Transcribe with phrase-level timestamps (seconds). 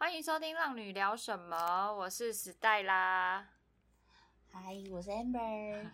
[0.00, 3.46] 欢迎收听《浪女聊什么》，我是时代啦。
[4.50, 5.90] 嗨，我是 Amber。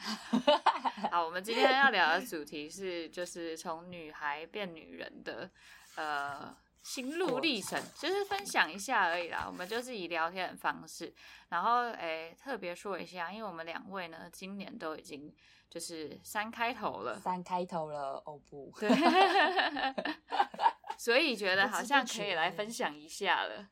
[1.12, 5.50] 好，我们今天要聊的主题是，就是从女孩变女人的
[5.96, 9.44] 呃心路历程，就是分享一下而已啦。
[9.46, 11.12] 我们就是以聊天的方式，
[11.50, 15.30] 然后诶特别说一下，因为我们两位呢，今年都已经
[15.68, 18.88] 就是三开头了，三开头了，哦不，对，
[21.00, 23.70] 所以觉得好像可以来分享一下了。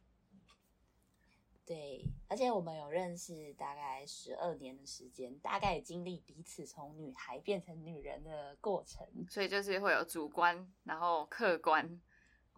[1.66, 12.00] 对，而且我们有认识大概十二年的时间，大概经历彼此从女孩变成女人的过程，所以就是会有主观，然后客观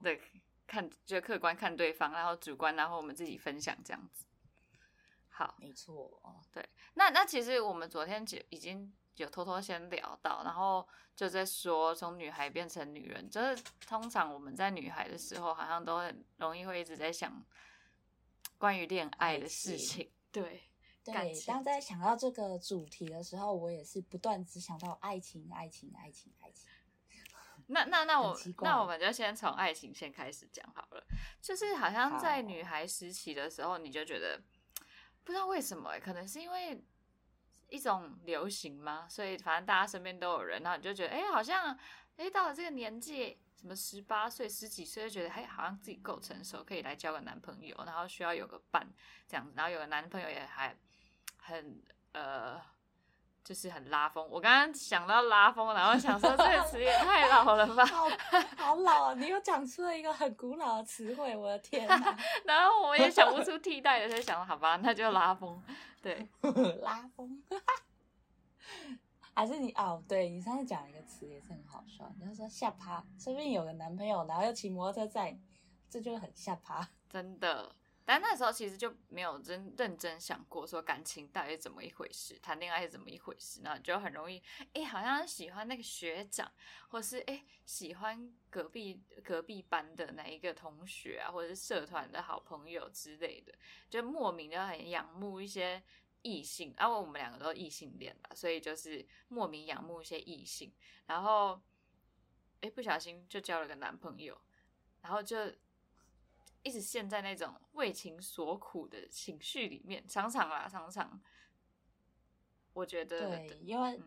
[0.04, 0.16] 的
[0.68, 4.24] 看，就客观看对方，然后主观，然后我们自己分享这样子。
[5.26, 6.64] 好，没错，对，
[6.94, 17.44] 那那其实我们昨天就已经有偷偷先聊到，然后就在说从女孩变成女人，就是通常我们在女孩的时候，好像都很容易会一直在想。
[18.58, 20.64] 关于恋爱的事情，对
[21.02, 26.68] 对，当在想到这个主题的时候，我也是不断只想到爱情，爱情，爱情，爱情。
[27.68, 31.02] 那那那我那我们就先从爱情先开始讲好了。
[31.40, 34.38] 就是好像在女孩时期的时候，你就觉得
[35.24, 36.84] 不知道为什么，可能是因为
[37.70, 39.06] 一种流行吗？
[39.08, 41.78] 所以反正大家身边都有人，然后你就觉得，哎，好像
[42.16, 43.38] 哎到了这个年纪。
[43.60, 48.88] 什么十八岁、十几岁就觉得，哎，好像自己够成熟，可以来交个男朋友，然后需要有个伴
[49.28, 50.74] 这样子，然后有个男朋友也还
[51.36, 51.82] 很
[52.12, 52.58] 呃，
[53.44, 54.26] 就是很拉风。
[54.30, 57.84] 我刚刚想到拉风，然后想说这个词也太老了吧，
[58.56, 62.16] 好老，你又讲出了一个很古老的词汇，我的天哪！
[62.46, 62.69] 然后我
[63.00, 65.62] 也想不出替代的，所以想好吧，那就拉风，
[66.02, 66.28] 对，
[66.82, 67.42] 拉风。
[69.32, 75.38] 还是你哦，对你上次讲一个词也是很好笑，你就说下趴，说不定有个男朋友，然后又骑摩托车载，
[75.88, 77.74] 这就很下趴，真的。
[78.12, 86.50] 但那时候其实就没有真认真想过说感情到底怎么一回事，谈恋爱是怎么一回事，然后就很容易，哎，好像喜欢那个学长，
[86.88, 93.54] 或是哎喜欢隔壁隔壁班的哪一个同学啊，或者是社团的好朋友之类的，
[93.88, 95.80] 就莫名的很仰慕一些。
[96.22, 100.70] 异性，然后我们两个都异性恋吧，所以就是莫名仰慕一些异性，
[101.06, 101.58] 然后，
[102.60, 104.38] 哎，不小心就交了个男朋友，
[105.00, 105.50] 然后就
[106.62, 111.20] 一直陷在那种为情所苦的情绪里面，常常啦，常常。
[112.72, 114.00] 我觉得对，因为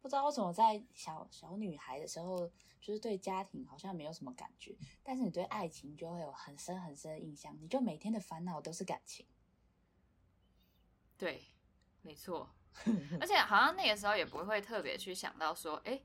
[0.00, 2.48] 不知道为什么在小小女孩的时候，
[2.80, 9.26] 就是对家庭好像没有什么感觉，但是你对爱情就会有很深很深的印象，你就每天的烦恼都是感情。
[11.18, 11.46] 对，
[12.02, 12.48] 没错，
[13.20, 16.00] 而且好像那个时候也不会特别去想到说，哎，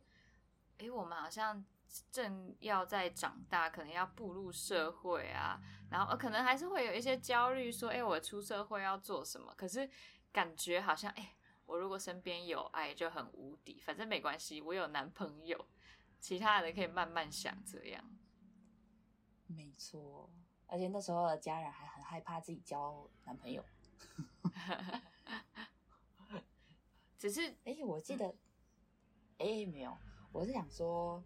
[0.79, 1.63] 哎，我们好像
[2.11, 9.53] 正要在长大，可能要步入社会啊，然后可能还是会有一些焦虑，说，哎，我出社会要做什么？
[9.57, 9.89] 可是
[10.31, 11.35] 感觉好像，哎，
[11.65, 15.67] 我如果身边有爱就很无敌，反正没关系，我有男朋友，
[16.19, 18.03] 其他的可以慢慢想这样。
[19.47, 20.29] 没错，
[20.67, 23.63] 而且那时候的家人还很害怕自己交男朋友。
[27.17, 28.33] 只是哎，我记得
[29.37, 29.95] 哎没有，
[30.31, 31.23] 我是想说，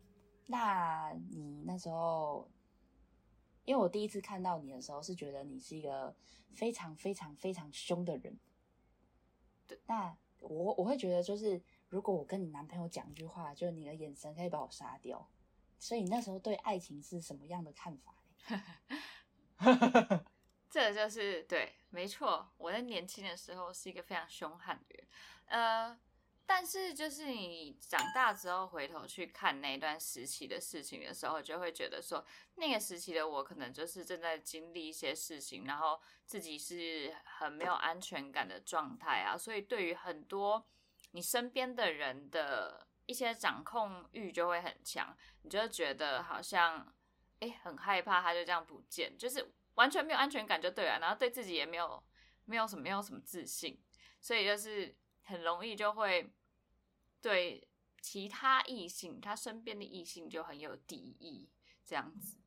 [0.47, 2.49] 那你那时候，
[3.65, 6.15] 因为我第一次看到你的时候，是觉得你是一个
[6.53, 8.37] 非常非常非常凶的人。
[9.67, 15.27] 对，那我我会觉得，就是如果我跟你男朋友讲一句话，就是你的眼神可以把我杀掉。
[15.77, 18.15] 所以你那时候对爱情是什么样的看法？
[20.69, 22.47] 这就是对，没错。
[22.57, 25.07] 我在年轻的时候是一个非常凶悍的人，
[25.45, 25.99] 呃，
[26.45, 32.25] 但是就是你长大之后回头去看那段时期的事情的时候，就会觉得说，
[32.55, 40.65] 那个时期的我可能就是正在经历一些事情，然后自己是很没有安全感的状态啊，所以对于很多
[41.11, 46.93] 你身边的人的一些掌控欲就会很强，你就觉得好像
[47.39, 49.53] 哎很害怕，他就这样不见，就是。
[49.75, 52.01] 完全没有安全感就对了，然后对自己也没有
[52.45, 53.77] 没有什么没有什么自信，
[54.21, 54.95] 所以就是
[55.25, 56.31] 很容易就会
[57.21, 57.67] 对
[58.01, 61.49] 其他异性，他身边的异性就很有敌意
[61.83, 62.37] 这样子。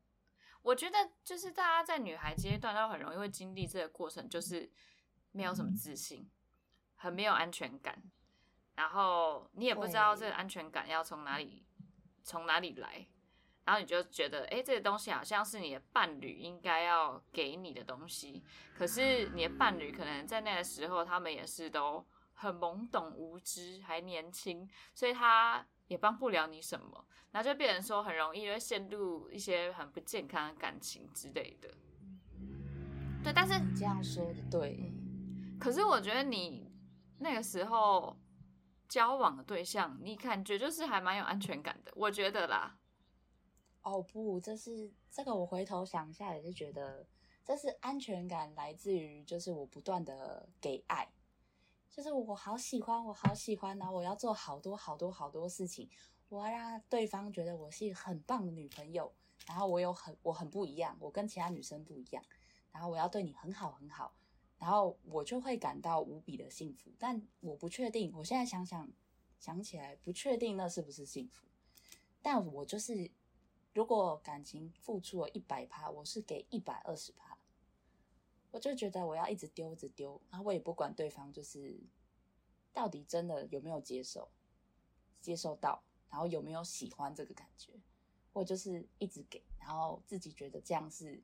[0.62, 4.70] 我觉得就是大家在女孩阶段都很容易会经历这个过程，就是
[5.32, 6.28] 没有什么自信，
[6.96, 8.02] 很没有安全感，
[8.74, 11.66] 然后你也不知道这个安全感要从哪里
[12.22, 13.06] 从哪里来。
[13.64, 18.42] 然后你就觉得，哎，这个东西好像是你的伴侣应该要给你的东西，
[18.74, 22.02] 可是你的伴侣可能在那个时候，他们也是都
[22.40, 31.68] 很懵懂无知，还年轻，所以他也帮不了你什么，然后就变成说很容易会陷入一些很不健康的感情之类的。
[33.24, 34.92] 对，但是你这样说的对，
[35.58, 36.72] 可是我觉得你
[37.18, 38.16] 那个时候
[38.88, 42.78] 交往的对象，你感觉就是还蛮有安全感的，我觉得啦。
[43.82, 47.04] 哦不，这是这个我回头想一下也是觉得，
[47.44, 51.10] 这是安全感来自于就是我不断的给爱，
[51.90, 55.88] 就是我好喜欢，我好喜欢，然后我要做好多好多好多事情，
[56.28, 59.12] 我要让对方觉得我是一个很棒的女朋友，
[59.46, 62.22] 然后我有很我很不一样，我跟其他女生不一样，
[62.72, 64.14] 然后我要对你很好很好，
[64.58, 68.88] 然后我就会感到无比的幸福，但我不确定，我现在想想
[69.38, 71.46] 想起来不确定那是不是幸福，
[72.22, 73.10] 但我就是。
[73.74, 77.27] 如果感情付出了一百趴，我是给一百二十趴，
[78.50, 81.78] 我就觉得我要一直丢，一直丢，然后我也不管对方就是
[82.72, 84.30] 到底真的有没有接受，
[85.20, 87.72] 接受到，然后有没有喜欢这个感觉，
[88.32, 91.22] 我就是一直给，然后自己觉得这样是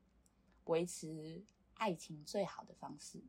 [0.65, 1.43] 维持
[1.75, 3.21] 爱情最好的方式。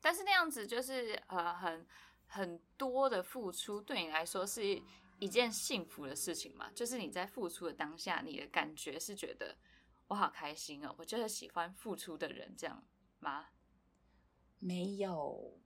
[0.00, 1.86] 但是那样子就是呃很
[2.26, 4.82] 很多的付出，对你来说是。
[5.22, 9.54] 一件幸福的事情嘛，就是你在付出的当下，你的感觉是觉得
[10.10, 12.84] 我好开心哦，我就是喜欢付出的人，这样
[13.20, 13.46] 吗？
[14.58, 15.56] 没有，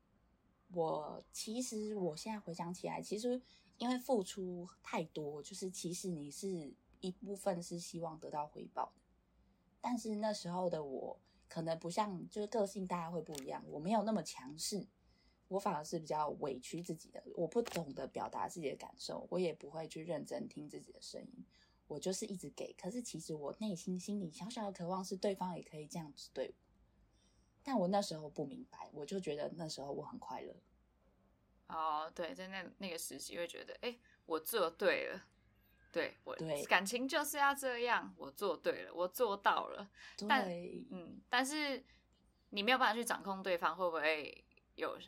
[0.74, 3.40] 我其实我现在回想起来，其实
[3.78, 9.02] 因为付出太多，就是其实你是一部分是希望得到回报的，
[9.80, 11.18] 但是那时候的我
[11.48, 14.86] 可能不像，就是个性大家会不一样，我没有那么强势。
[15.48, 21.44] 我反而是比较委屈自己的，我不懂得表达自己的感受，我也不会去认真听自己的声音，
[21.86, 22.72] 我就是一直给。
[22.74, 26.54] 可是其实我内心心里小小的渴望是对方也可以这样子对我，
[27.62, 30.54] 但我那时候不明白，我就觉得那时候我很快乐。
[31.68, 35.22] 哦，对，在那那个时期会觉得，哎，我做对了，
[35.90, 39.90] 对我对感情就是要这样，我做对了，我做到了。
[40.28, 40.48] 但
[40.90, 41.84] 嗯，但是
[42.50, 44.44] 你没有办法去掌控对方会不会
[44.74, 44.98] 有。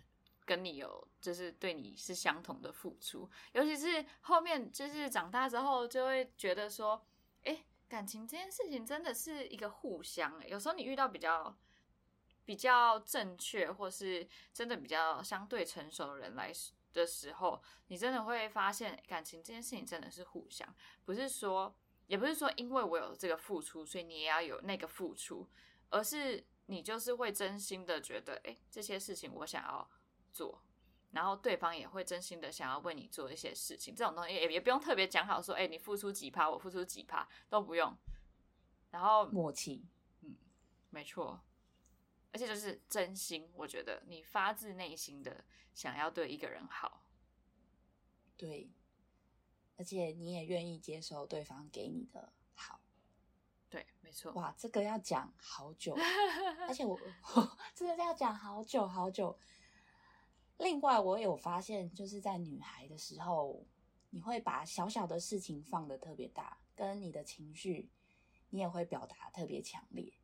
[0.46, 7.04] 跟你有就是对你是相同的付出，尤其是后面就是长大之后就会觉得说，
[7.42, 10.40] 哎，感情这件事情真的是一个互相。
[10.46, 11.58] 有时候你遇到比较
[12.44, 16.52] 比较正确，或是真的比较相对成熟的人来
[16.92, 20.72] 的时候，你真的会发现感情这件事情真的是互相，
[21.04, 21.74] 不是说
[22.06, 25.48] 也不是说因为我有这个付出，所以你也要有那个付出，
[25.90, 29.90] 而是你就是会真心的觉得，哎，这些事情我想要。
[30.36, 30.60] 做，
[31.12, 37.96] 然后对方也会真心的想要为你做一些事情，这种东西也也不用特别讲好说，哎，你付出几趴，我付出几趴都不用，
[38.90, 39.86] 然后默契，
[40.20, 40.36] 嗯，
[40.90, 41.40] 没错，
[42.32, 45.42] 而且就是真心，我觉得你发自内心的
[45.72, 47.06] 想要对一个人好，
[48.36, 48.68] 对，
[49.78, 52.78] 而且你也愿意接受对方给你的好，
[53.70, 55.96] 对，没错，哇，这个要讲好久，
[56.68, 56.98] 而且我
[57.34, 59.38] 我 真的要讲好久好久。
[60.58, 63.66] 另外，我有发现，就是在女孩的时候，
[64.10, 67.90] 你会把小小的事情放的特别大，跟你的情绪，
[68.50, 70.14] 你也会表达特别强烈。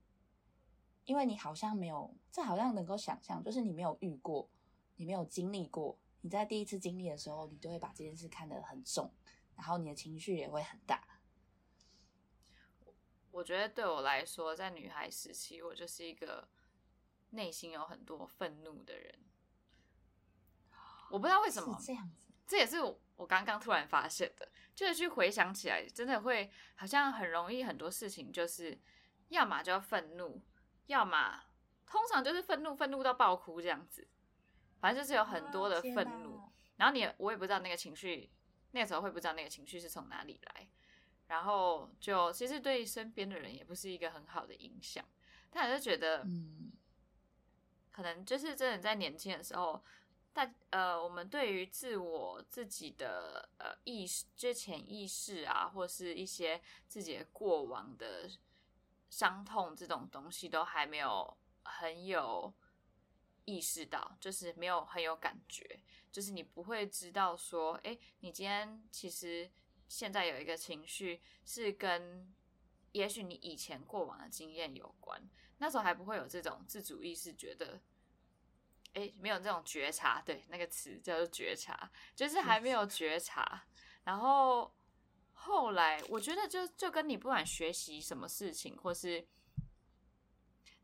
[1.05, 4.49] 因为你好像没有，这好像能够想象，就是你没有遇过，
[4.97, 9.13] 你没有经历过，你在第一次经历的时候，你就会把这件事看得很重，
[9.57, 11.21] 然后你的情绪也会很大。
[13.33, 16.49] 我觉得对我来说，在女孩时期，我就是一个
[17.31, 19.19] 内心有很多愤怒的人。
[21.13, 22.81] 我不知道为什么这样子，这也是
[23.17, 28.81] 我刚刚突然发现的，就是去回想起来，真的会好像很容易很多事情，就是
[29.29, 30.43] 要么就要愤怒，
[30.87, 31.45] 要么
[31.87, 34.09] 通常就是愤怒，愤怒到爆哭这样子，
[34.81, 38.31] 反正就是有很多的愤怒，然后你我也不知道那个情绪，
[38.71, 40.67] 那个时候会不知道那个情绪是从哪里来，
[41.27, 45.05] 然后就其实对身边的人也不是一个很好的影响，
[45.51, 46.73] 但我就觉得，嗯，
[47.91, 49.85] 可能就是真的在年轻的时候。
[50.35, 56.59] 但呃，我们对于自我自己的呃意识、就潜意识啊，或是一些
[56.89, 58.31] 自己的过往的
[59.11, 62.51] 伤痛这种东西，都还没有很有
[63.45, 69.51] 意识到，就是没有很有感觉，就是你不会知道说，哎，你今天其实
[69.87, 72.35] 现在有一个情绪是跟，
[72.93, 75.23] 也许你以前过往的经验有关，
[75.59, 77.79] 那时候还不会有这种自主意识，觉得。
[78.95, 83.65] 哎，没有这种觉察，对，那个词叫做觉察，就是还没有觉察。
[84.05, 84.75] 然后
[85.33, 89.27] 后来，我觉得就就跟你不管学习什么事情，或是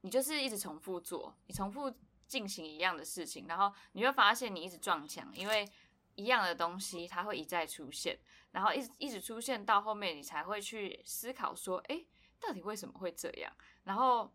[0.01, 1.93] 你就是一直重复做，你重复
[2.27, 5.69] 进行一样的事情，然后你会发现你一直撞墙，因为
[6.15, 8.19] 一样的东西它会一再出现，
[8.53, 12.05] 然后一直一直出现到后面，你才会去思考说，哎，
[12.41, 13.53] 到底为什么会这样？
[13.85, 14.33] 然后。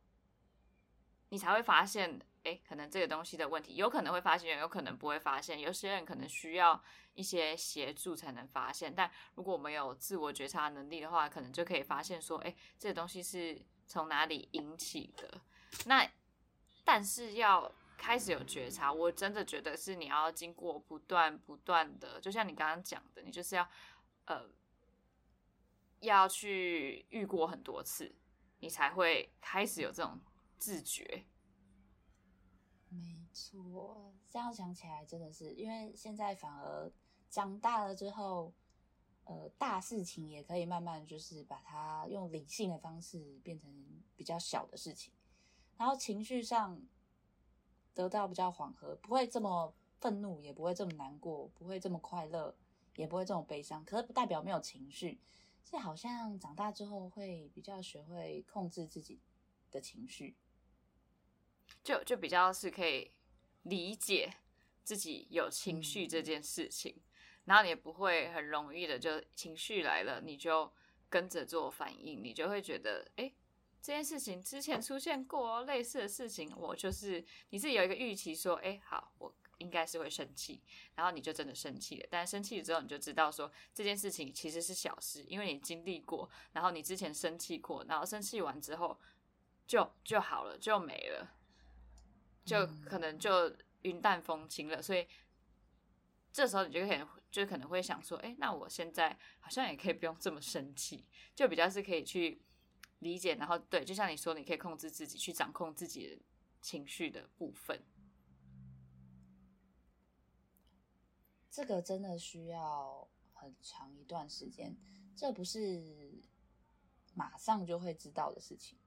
[1.30, 5.59] 你才会发现，哎，可能这个东西的问题，有可能会发现，有可能不会发现。
[5.59, 6.83] 有些人可能需要
[7.13, 15.41] 一些协助才能发现，但如果我们有自我觉察能力的话，可能就可以发现说，哎，这个东西是从哪里引起的。
[15.85, 16.05] 那
[16.83, 23.65] 但是要开始有觉察，我真的觉得是你要经过不断不断的，就像你刚刚讲的，你就是要
[24.25, 24.50] 呃
[26.01, 28.13] 要去遇过很多次，
[28.59, 30.19] 你才会开始有这种
[30.57, 31.23] 自觉。
[34.29, 36.91] 这样想起来真的是，因为现在反而
[37.29, 38.53] 长大了之后，
[39.25, 43.69] 呃，大事情也可以慢慢就是把它用理性的方式变成
[44.15, 45.13] 比较小的事情。
[45.77, 46.79] 然后情绪上
[47.93, 52.55] 得到比较缓和，不会这么愤怒，也不会这么难过，不会这么快乐，
[52.95, 53.83] 也不会这么悲伤。
[53.83, 55.19] 可是不代表没有情绪，
[55.63, 59.19] 是好像长大之后会比较学会控制自己
[59.71, 60.35] 的情绪，
[61.83, 63.11] 就就比较是可以
[63.63, 64.34] 理解
[64.84, 67.01] 自己有情绪这件事情，
[67.46, 70.72] 然后你也不会很容易的就情绪来了你就
[71.10, 73.34] 跟着做反应，你就会觉得哎。
[73.86, 80.62] 这件事情之前出现过类似的事情，我就是你自己有一个预期，说，哎，好，我应该是会生气，
[80.96, 82.08] 然后你就真的生气了。
[82.10, 88.98] 但生气了之后，你就知道说这件事情其实是小事，因为你经历过，然后你之前生气过，然后生气完之后
[89.67, 91.36] 就就好了，就没了，
[92.45, 94.81] 就可能就云淡风轻了。
[94.81, 95.07] 所以
[96.31, 102.41] 这时候你就可能就可能会想说，哎，那我现在好像也可以不用这么生气，就比较是可以去。
[103.00, 106.21] 理解，然后对，就像你说，你可以控制自己，去掌控自己的
[106.62, 107.83] 情绪的部分。
[111.51, 114.77] 这个真的需要很长一段时间，
[115.17, 116.23] 这不是
[117.13, 118.79] 马上就会知道的事情。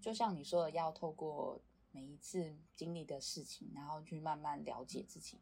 [0.00, 1.62] 就像你说的，要透过
[1.94, 5.40] 每一次经历的事情，然后去慢慢了解自己，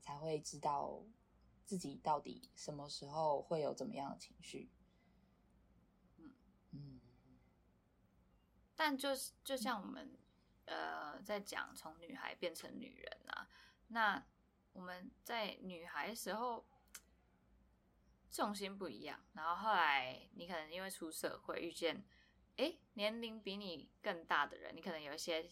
[0.00, 1.02] 才会知道
[1.64, 4.70] 自己到底什么时候会有怎么样的情绪。
[6.18, 6.32] 嗯
[6.70, 7.00] 嗯。
[8.76, 10.16] 但就是就像我们
[10.66, 13.50] 呃在讲从女孩变成女人啊，
[13.88, 14.24] 那
[14.72, 16.64] 我们在女孩时候
[18.30, 22.04] 重心不一样，然后后来你可能因为出社会遇见
[22.56, 25.44] 哎年龄比你更大的人，你可能有一些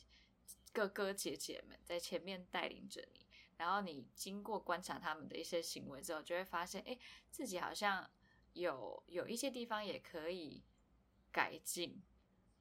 [0.72, 3.26] 哥哥姐姐们在前面带领着你，
[3.56, 6.98] 然后你经过观察他们的一些行为之后，就会发现哎
[7.30, 8.10] 自己好像
[8.52, 10.62] 有有一些地方也可以
[11.30, 12.02] 改进。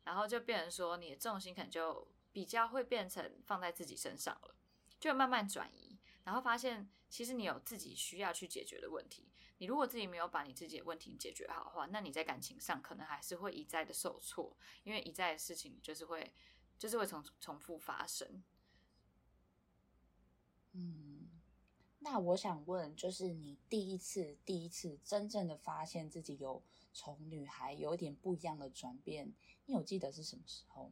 [0.05, 4.55] 然后就变成说，你的重心可能就比较会变成放在自己身上了，
[4.99, 9.31] 就慢慢转移，然后发现其实你有自己需要去解决的问题。
[9.57, 16.31] 你如果自己没有把你自己的问题解决好的话，那你在感情上可能还是会一再的受挫，因为一再的事情就是会
[16.77, 18.43] 就是会重重复发生。
[20.73, 21.29] 嗯，
[21.99, 29.33] 那我想问，就是你第一次第一次真正的发现自己有从女孩有一点不一样的转变。
[29.65, 30.91] 你有记得是什么时候？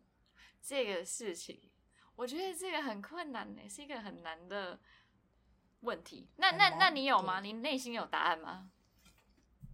[0.61, 1.69] 这个事情，
[2.15, 4.79] 我觉得这个很困难呢，是一个很难的
[5.81, 6.29] 问题。
[6.37, 7.41] 那那那你有吗？
[7.41, 8.71] 你内心有答案吗？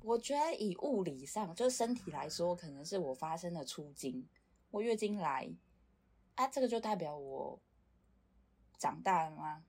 [0.01, 4.27] 我觉得以物理上，就是身体来说，可能是我发生了出经，
[4.71, 5.53] 我月经来
[6.39, 7.59] 啊，这个就代表我
[8.77, 9.63] 长大了吗？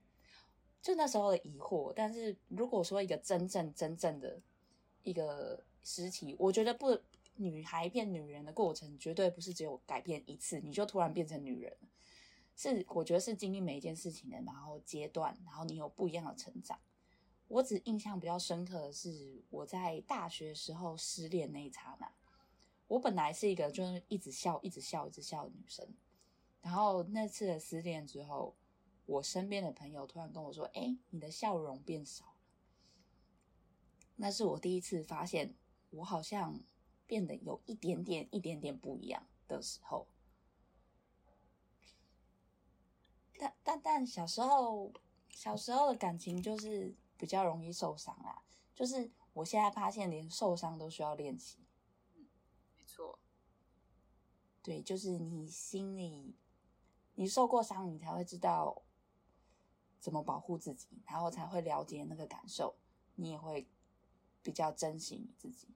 [0.81, 1.93] 就那时候的疑惑。
[1.95, 4.41] 但是如果说一个真正真正的
[5.03, 7.00] 一个实体，我觉得不。
[7.37, 11.75] 女孩变女人的过程，绝对不是只有改变一次，你就突然变成女人。
[12.55, 16.79] 是，我觉得是经历每一件事情的，然后阶段，然后你有不一样的成长。
[17.49, 22.12] 我只印象比较深刻的是，我在大学时候失恋那一刹那。
[22.89, 25.89] 我本来是一个就是一直笑、一直笑、一直笑的女生，
[26.62, 28.55] 然后那次的失恋之后，
[29.07, 32.33] 我身边的朋友突然跟我说：“哎，你的笑容变少了。”
[34.17, 35.55] 那是我第一次发现，
[35.90, 36.61] 我好像。
[37.07, 40.07] 变得有一点点、一点点不一样的时候，
[43.37, 44.93] 但但但小时候，
[45.29, 48.45] 小时候的感情就是比较容易受伤啦。
[48.76, 51.59] 就是我现在发现，连受伤都需要练习。
[52.14, 52.29] 嗯，
[52.76, 53.19] 没错。
[54.62, 56.37] 对，就是你心里，
[57.21, 58.81] 你受过伤，你才会知道
[59.99, 62.75] 怎么保护自己，然后才会了解那个感受，
[63.17, 63.69] 你也会
[64.43, 65.69] 比较珍惜你自己。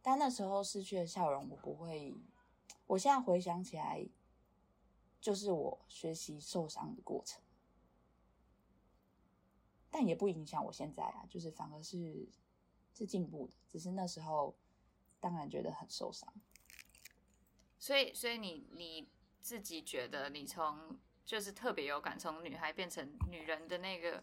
[0.00, 2.14] 但那时候失去了笑容，我不会。
[2.86, 4.06] 我现在回想起来，
[5.20, 7.42] 就是我学习受伤的过程，
[9.90, 12.28] 但也不影响我现在啊，就是反而是
[12.94, 13.54] 是进步的。
[13.72, 14.54] 只是那时候
[15.18, 16.32] 当然觉得很受伤。
[17.76, 19.08] 所以，所以你你
[19.42, 24.22] 自己觉得你从就是特别有感，从女孩变成女人的那个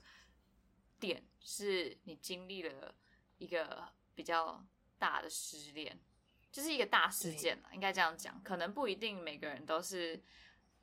[1.00, 2.94] 点，是你经历了
[3.38, 4.66] 一个比较
[4.98, 6.00] 大的失恋，
[6.52, 8.42] 就是一个大事件了，应该这样讲。
[8.44, 10.22] 可能不一定每个人都是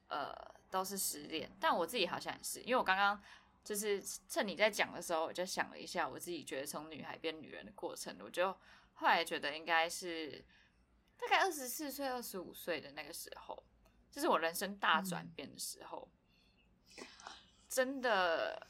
[0.09, 0.35] 呃
[0.71, 3.23] 都是失恋，但我自己好像也是，因为我刚刚
[3.63, 8.53] 就是趁你在讲的时候，我就想了一下，我自己觉得从女孩变女人的过程，我就
[8.95, 10.43] 后来觉得应该是
[11.19, 13.63] 大概二十四岁、二十五岁的那个时候。
[14.11, 16.09] 就是我人生大转变的时候，
[17.69, 18.67] 真的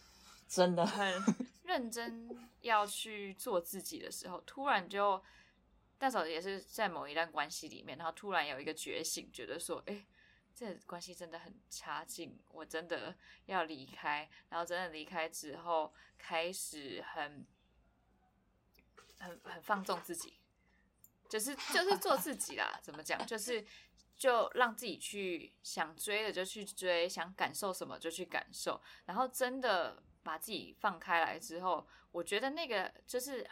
[0.48, 0.84] 真的。
[0.86, 1.22] 很
[1.62, 2.28] 认真
[2.60, 5.20] 要去做自己的时候，突然就
[5.98, 10.06] 那时候也是在某一段关系里面，然后突然有一个觉醒，觉得说，哎，
[10.54, 13.16] 这关系真的很差劲，我真的
[13.46, 14.30] 要离开。
[14.48, 17.44] 然后真的离开之后，开始很
[19.18, 20.38] 很很放纵自己，
[21.28, 22.78] 就是就是做自己啦。
[22.82, 23.26] 怎么讲？
[23.26, 23.64] 就是。
[24.18, 33.46] 就让自己去想追的就去追，想感受什么就去感受，然后真的把自己放开来之后，我觉得那个就是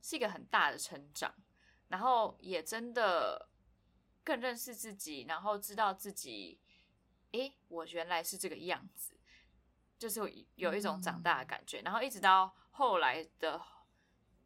[0.00, 1.34] 是一个很大的成长，
[1.88, 3.50] 然后也真的
[4.24, 6.58] 更认识自己，然后知道自己，
[7.32, 9.20] 诶，我原来是这个样子，
[9.98, 10.20] 就是
[10.54, 13.60] 有一种长大的感觉，然后一直到后来的，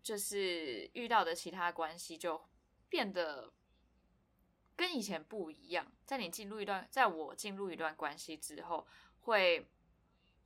[0.08, 2.40] 就是遇到的其他关系就
[2.88, 3.52] 变得。
[4.74, 8.86] 跟以前不一样，在你进入一段，在我进入一段关系之后，
[9.18, 9.68] 会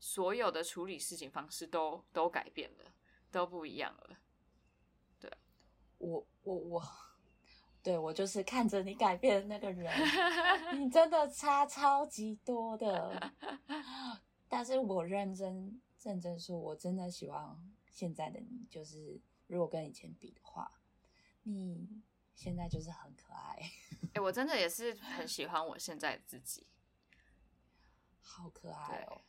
[0.01, 2.95] 所有的处理事情方式都都改变了，
[3.31, 4.19] 都不一样了。
[5.21, 5.31] 对，
[5.99, 6.83] 我我我，
[7.83, 9.93] 对我就是看着你改变的那个人，
[10.81, 13.35] 你真的差超级多的。
[14.49, 17.55] 但是我认真认真说，我真的喜欢
[17.91, 19.21] 现在的你，就是
[19.53, 20.81] 如果跟以前比的话，
[21.43, 22.03] 你。
[22.35, 23.71] 现在就是很可爱，
[24.15, 26.67] 哎，我真的也是很喜欢我现在自己，
[28.21, 29.21] 好可爱哦！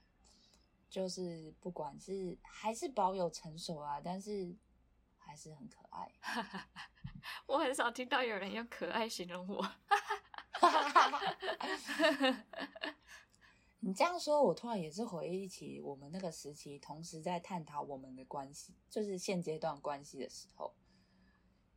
[0.89, 4.55] 就是不管是还是保有成熟啊，但是
[5.17, 6.11] 还是很可爱。
[7.45, 9.71] 我很少听到有人用可爱形容我。
[13.85, 20.73] 你这样说，我突然也是回忆起我们那个时期，同时在探讨我们的关系，就是现阶段关系的时候。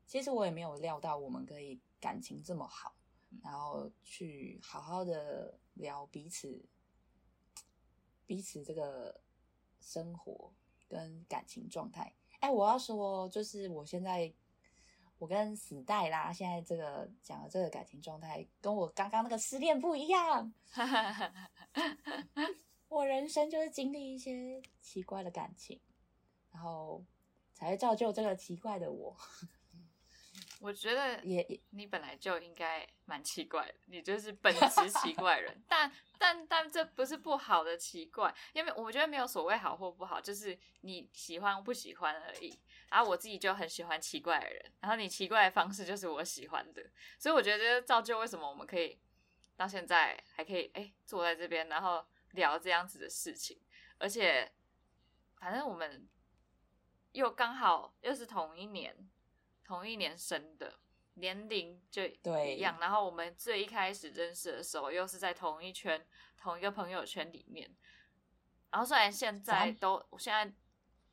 [0.06, 2.94] 其实我也没有料到我们可以感情这么好，
[3.42, 6.64] 然后去好好的聊彼此
[8.24, 9.20] 彼此这个
[9.80, 10.54] 生活
[10.86, 12.14] 跟感情状态。
[12.38, 14.32] 哎，我要说，就是我现在
[15.18, 20.52] 我跟死代啦，现在这个讲的这个感情状态，跟我刚刚那个失恋不一样。
[22.88, 25.80] 我人生就是经历一些奇怪的感情，
[26.52, 27.02] 然后
[27.54, 29.16] 才会造就这个奇怪的我。
[30.66, 42.58] 我觉得也你本来就应该蛮奇怪的，你就是本质奇怪人， 但但但这不是不好的奇怪，因为我觉得没有所谓好或不好，就是你喜欢不喜欢而已。
[42.88, 46.82] 然后我自己就很喜欢奇怪的人，然后你奇怪的方式就是我喜欢的，
[47.16, 48.98] 所以我觉得造就为什么我们可以
[49.56, 53.56] 到现在还可以哎坐在这边，然后聊这样子的事情，
[53.98, 54.52] 而且
[55.38, 56.08] 反正我们
[57.12, 59.08] 又刚好又是同一年。
[59.66, 60.78] 同一年生的，
[61.14, 62.78] 年龄就一样。
[62.78, 67.68] 然后我们最一开始认识的时候，又是在同一圈、同一个朋友圈里面。
[68.70, 70.54] 然后虽然现在都，现在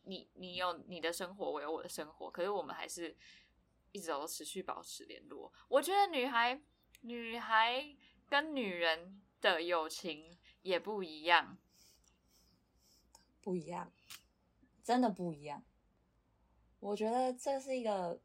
[0.03, 3.17] 你你有你的生活，我有我的生活，可是我们还是
[3.91, 5.51] 一直都持续保持联络。
[5.67, 6.61] 我觉得女孩、
[7.01, 7.83] 女孩
[8.29, 11.57] 跟女人的友情也不一样，
[13.41, 13.91] 不一样，
[14.83, 15.63] 真的不一样。
[16.79, 18.21] 我觉得这是一个。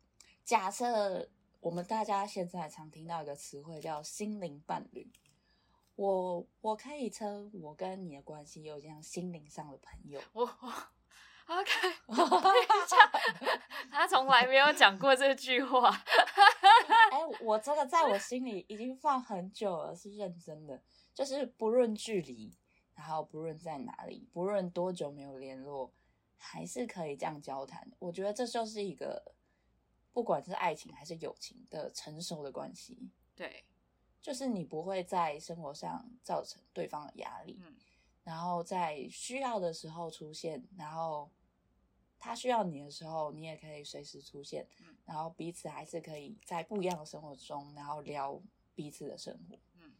[0.49, 1.29] 假设
[1.61, 5.07] 我们大家现在常听到一个词汇叫“心灵伴侣”，
[5.95, 10.19] 我我可以称我跟你的关系有这样心灵上的朋友。
[10.33, 10.73] 我我
[11.49, 11.71] OK，
[13.93, 15.91] 他从来没有讲过这句话。
[15.91, 20.83] 哎，我这个在我心里已经放很久了，是认真的。
[21.13, 22.57] 就是不论距离，
[22.95, 25.93] 然后不论在哪里，不论多久没有联络，
[26.39, 27.87] 还是可以这样交谈。
[27.99, 29.35] 我觉得这就是一个。
[30.19, 33.65] 不管是爱情还是友情的成熟的关系，对，
[34.21, 37.77] 就是你不会在生活上造成对方的压力，嗯，
[38.25, 41.31] 然后在需要的时候出现，然后
[42.19, 48.43] 他需要你的时候，你也可以随时出现，嗯，然后彼此还是可以在不一样的生活中，然后聊
[48.75, 49.93] 彼此的生活，嗯，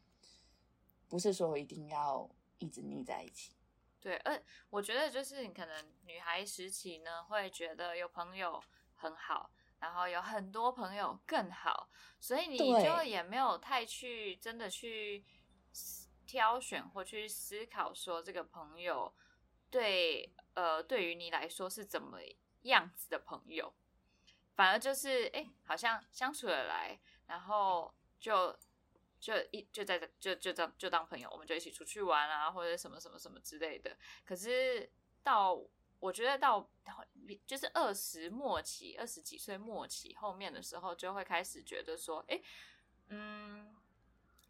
[1.07, 2.29] 不是说一定要
[2.59, 3.53] 一直腻在一起，
[4.01, 8.61] 对，呃，我觉得就是你可能女孩时期呢，会觉得有朋友
[8.97, 9.53] 很好。
[9.81, 11.89] 然后有很多朋友更好，
[12.21, 15.25] 所以你就也没有太去真的去
[16.27, 19.15] 挑选或去思考说这个朋友
[19.71, 22.19] 对呃对于你来说是怎么
[22.63, 23.73] 样子的朋友，
[24.55, 28.59] 反而就是哎、诶好像相处得来，然后就
[29.21, 33.97] 就一就在这就就当就当朋友，我们就一起出去玩啊，或者什么什么什么之类的。
[34.25, 34.91] 可是
[35.23, 35.61] 到
[36.01, 36.69] 我觉得到
[37.47, 42.41] 就是二十末期，二十几岁末期后面的时候，就会开始觉得说，哎，
[43.09, 43.77] 嗯，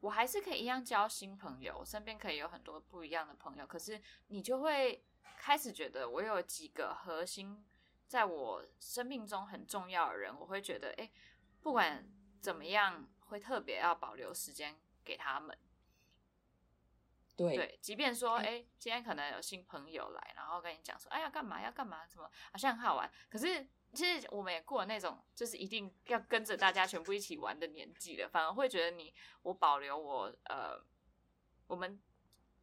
[0.00, 3.66] 我还是可以一样交新朋友，身边可以有很多不一样的朋友。
[3.66, 5.02] 可是你就会
[5.38, 7.64] 开始觉得，我有几个核心
[8.06, 11.10] 在我生命中很重要的人，我会觉得，哎，
[11.62, 12.06] 不管
[12.40, 15.56] 怎么样，会特别要保留时间给他们。
[17.38, 23.08] 对对，即便说，哎哎、今天可能有新朋友来，然后跟你讲说，哎，要干嘛要干嘛，什么好像很好玩。
[23.30, 30.84] 可是其实我们也过了那种，就是一定要跟着大家全部一起玩的年纪了，反而会觉得你，我保留我呃，
[31.68, 32.02] 我们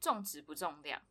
[0.02, 1.02] 重质不重量。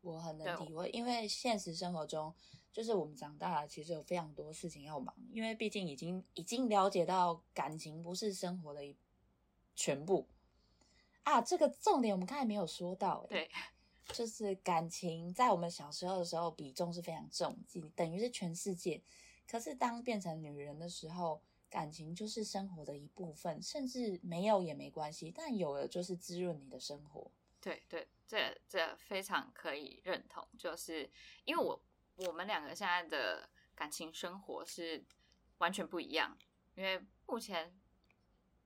[0.00, 2.34] 我很能体会，因为现实生活中，
[2.72, 8.96] 就是我们长大了，其实有非常多事情要忙，因为毕竟已经已经了解到感情不是生活的一
[9.74, 10.26] 全部
[11.26, 11.40] 啊。
[11.40, 13.50] 这个重点我们刚才没有说到、欸，对，
[14.14, 17.58] 就是感情在我们小时候的时候比重是非常重，
[17.94, 19.02] 等于是全世界。
[19.46, 27.30] 可是当变成女人的时候，感情就是生活的一部分，甚至没有也没关系，但有了就是滋润你的生活。
[27.60, 31.10] 对对，这这非常可以认同，就是
[31.44, 31.80] 因为我
[32.16, 35.04] 我们两个现在的感情生活是
[35.58, 36.36] 完全不一样，
[36.74, 37.72] 因为目前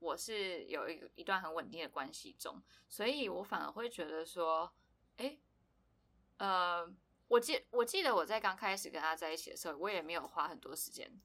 [0.00, 4.74] 我是有一一段很稳定的关系中，所以我反而会觉得说，
[5.18, 5.38] 哎，
[6.38, 6.92] 呃，
[7.28, 11.20] 我记我记得我在刚开始跟他在一起的时候，我也没有花很多时间。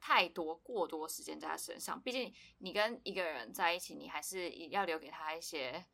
[0.00, 5.84] 太多过多时间在他身上，毕竟你跟一个人在一起，你还是要留给他一些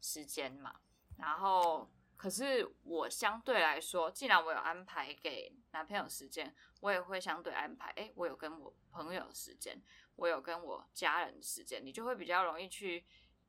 [0.00, 0.80] 时间嘛。
[1.16, 7.90] 然后，可是我相对来说，既然我有安排给男朋友时间，我也会相对安排。
[7.90, 9.80] 哎，我有跟我朋友时间，
[10.22, 13.04] 我有跟我家人的时间，你就会比较容易去，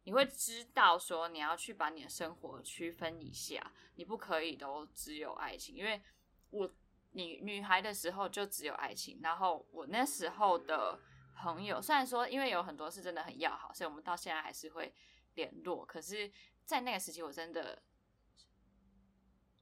[0.06, 6.02] 你会知道说你要去把你的生活区分一下，你不可以都只有爱情，因为
[6.50, 6.74] 我
[7.12, 11.00] 你女孩的时候就只有爱情，然后我那时候的
[11.36, 14.92] 朋友，虽然说因为有很多是真的很要好，所以我们到现在还是会
[15.36, 16.32] 联络，可是，
[16.66, 17.84] 在那个时期，我真的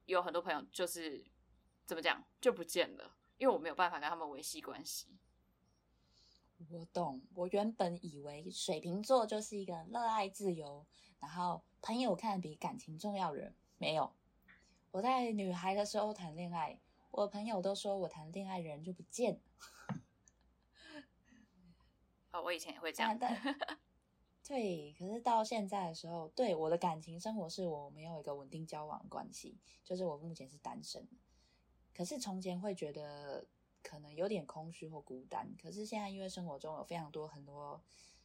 [0.06, 1.22] 有很多朋友就是
[1.86, 5.18] 怎么讲就不见了，因为我没有办法跟他们维系关系。
[6.70, 10.86] 我懂，我原本以为水瓶座就是一个热爱自由，
[11.20, 13.56] 然后朋友看比感情重要的人。
[13.78, 14.14] 没有，
[14.92, 19.40] 我在女孩的时候谈恋爱，我朋友都说我谈恋爱人就不见了。
[22.32, 23.42] 哦，我以前也会这样但。
[23.44, 23.78] 但
[24.48, 31.08] 对，可是到现在的时候，对我的感情生活是我没有一个稳定交往的关系，就是我目前是单身。
[31.94, 33.46] 可是从前会觉得
[33.84, 37.82] 可能有点空虚或孤单，可是现在因为生活中有非常多很多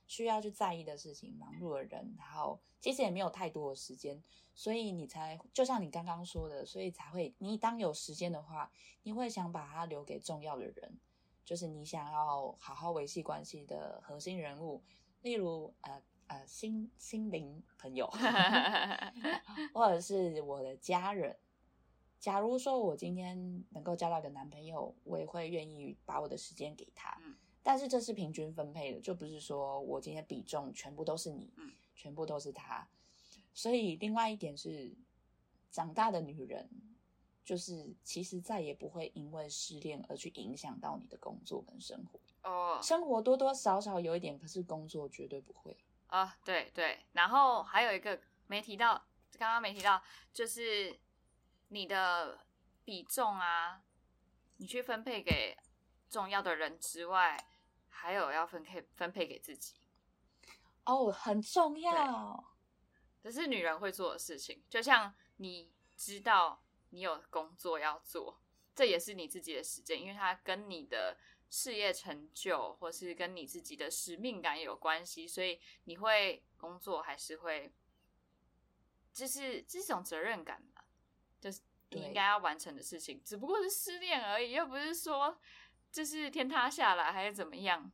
[0.06, 4.22] 需要去在意的事情，忙碌的人，然后其实也没有太多的时间，
[4.54, 8.70] 所以你才就像你刚刚说的，所以才会你当有时间的话，
[9.02, 10.98] 你会想把它留给重要的人，
[11.44, 14.82] 就是你想要好好维系关系的核心人物，
[15.22, 18.06] 例如呃呃心心灵朋友，
[19.74, 21.36] 或者是我的家人。
[22.18, 27.18] 假如说我今天能够交到一个男朋友，我也会愿意把我的时间给他。
[27.22, 32.88] 嗯但是这是平均分配的，就不是说我今天比重全部都是你，嗯全部都是他。
[33.52, 34.94] 所以另外一点是，
[35.72, 36.70] 长大的女人，
[37.44, 42.20] 就是其实再也不会因为失恋而去影响到你的工作跟生活。
[42.48, 45.76] 哦生活多多少少有一点，可是工作绝对不会。
[46.06, 48.94] 啊，对对，然后还有一个没提到，
[49.32, 50.00] 刚刚没提到，
[50.32, 50.96] 就是
[51.68, 52.46] 你的
[52.84, 53.82] 比重啊，
[54.56, 55.56] 你去分配给
[56.08, 57.36] 重要的人之外，
[57.88, 59.74] 还有要分配分配给自己，
[60.84, 62.52] 哦，很重要。
[63.22, 64.62] 这是女人会做的事情。
[64.70, 68.40] 就像你知道你有工作要做，
[68.74, 71.18] 这也是你自己的时间，因为它跟你的
[71.50, 77.72] 事业成就或是跟你自己的使命感有关系，所以你会工作还是会，
[79.12, 80.75] 就是这种责任感嘛，
[81.40, 82.08] 就是你对。
[82.08, 85.38] 应该要完成的事情，只不过是失恋而已，又不是说
[85.92, 87.90] 就是天塌下来还是怎么样，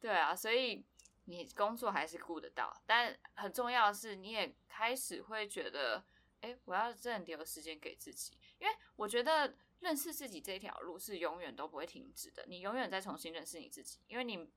[0.00, 0.84] 对啊，所以
[1.24, 6.04] 你工作还是顾得到，但很重要的是，你也开始会觉得，
[6.40, 14.50] 哎，我要真的留时间给自己，因为我觉得认识自己这条路是永远都不会停止的，你永远在重新认识你自己，因为你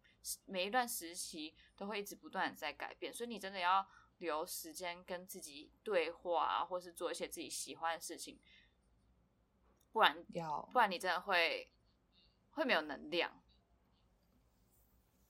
[0.45, 8.39] 每一段时期都会一直不断的在改变，所以你真的要留时间跟自己对话，或是做一些自己喜欢的事情，
[9.91, 11.71] 不然要不然你真的会
[12.51, 13.41] 会没有能量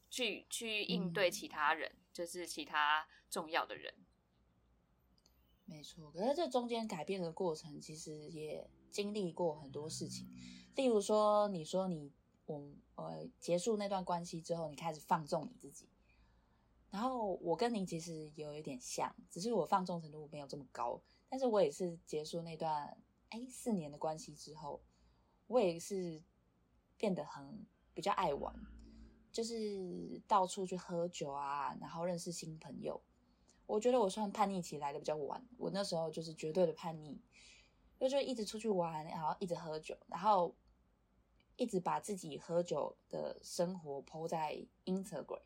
[0.10, 3.94] 去去应对嗯其他人，就是其他重要的人。
[5.66, 10.30] 没错，可是这中间改变的过程，其实也经历过很多事情。
[10.76, 12.14] 例如说，你说你
[12.46, 15.90] 我呃结束那段关系之后，你开始放纵你自己，
[16.96, 20.98] 然后我跟你其实有一点像，只是我放纵程度没有这么高。
[21.28, 24.82] 但是我也是结束那段哎四年的关系之后，
[25.48, 26.24] 我也是
[26.96, 28.56] 变得很比较爱玩，
[29.30, 33.02] 就是到处去喝酒啊，然后认识新朋友。
[33.66, 37.20] 我觉得我算叛逆期来的比较晚，我那时候就是绝对的叛逆，
[38.00, 40.56] 就就一直出去玩，然后一直喝酒，然后
[41.58, 45.42] 一直把自己喝酒的生活抛在 Instagram，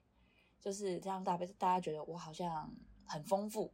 [0.59, 2.73] 就是让大大家觉得我好像
[3.05, 3.73] 很丰富。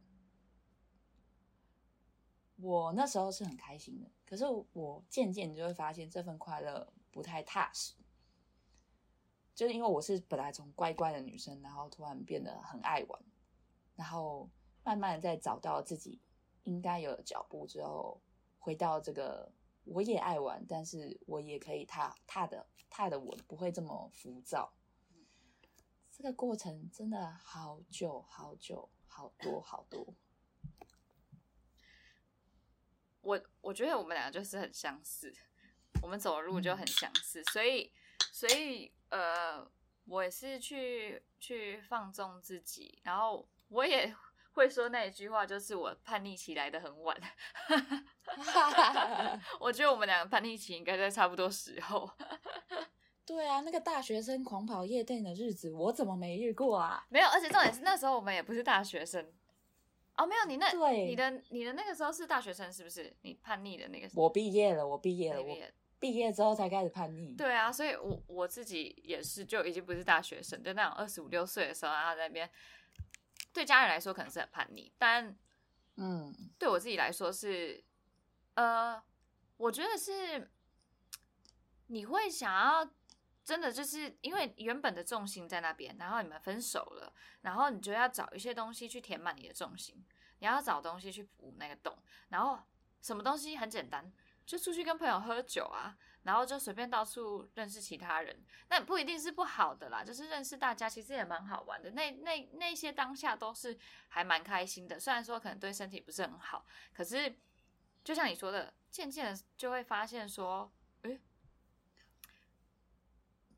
[2.56, 7.94] 我那时候是很开心的，可是我渐渐就会发现这份快乐不太踏实，
[9.54, 13.22] 就是因为我是本来从乖乖的女生，然后突然变得很爱玩。
[13.94, 14.48] 然后
[14.84, 16.20] 慢慢在找到自己
[16.64, 18.20] 应该有的脚步之后，
[18.58, 19.52] 回到这个
[19.84, 24.72] 我也爱玩，但是我也可以踏踏的踏的稳，不会这么浮躁。
[26.16, 30.14] 这个过程真的好久好久好多好多。
[33.20, 35.30] 我我觉得我们两个就是很相似，
[36.00, 37.92] 我们走的路就很相似，所以
[38.32, 39.70] 所以呃，
[40.06, 44.16] 我也是去去放纵自己，然后我也
[44.54, 47.14] 会说那一句话，就是我叛逆期来的很晚。
[49.60, 52.10] 我觉得我们两个叛逆期应该在差不多时候。
[53.26, 57.04] 对啊，那个大学生狂跑夜店的日子，我怎么没遇过啊？
[57.10, 59.32] 没有，而且重点是那时候我们也不是大学生。
[60.16, 63.14] 哦，没有，你那对你的你的那个时候是大学生是不是？
[63.22, 67.34] 你叛逆的那个时候我毕业了，我毕业了，我毕业毕业之后才开始叛逆。
[67.34, 72.48] 对啊，所以我我自己也是，就已经不是大学生，就那种二十五六岁的时候，然后在那边，
[73.52, 75.36] 对家人来说可能是很叛逆，但
[75.96, 77.82] 嗯，对我自己来说是，
[78.54, 79.02] 呃，
[79.56, 80.50] 我觉得是
[81.88, 82.88] 你会想要
[83.46, 90.04] 真的就是因为原本的重心在那边，然后你们分手了，然后你就要找一些东西去填满你的重心，
[90.40, 91.96] 你要找东西去补那个洞，
[92.30, 92.58] 然后
[93.00, 94.12] 什么东西很简单，
[94.44, 101.92] 就出去跟朋友喝酒啊，然后就随便到处认识其他人，那不一定是不好的啦，就是认识大家其实也蛮好玩的。
[101.92, 103.78] 那那那些当下都是
[104.08, 107.38] 还蛮开心的，虽然说可能对身体不是很好，可是
[108.02, 110.68] 就像你说的，渐渐的就会发现说，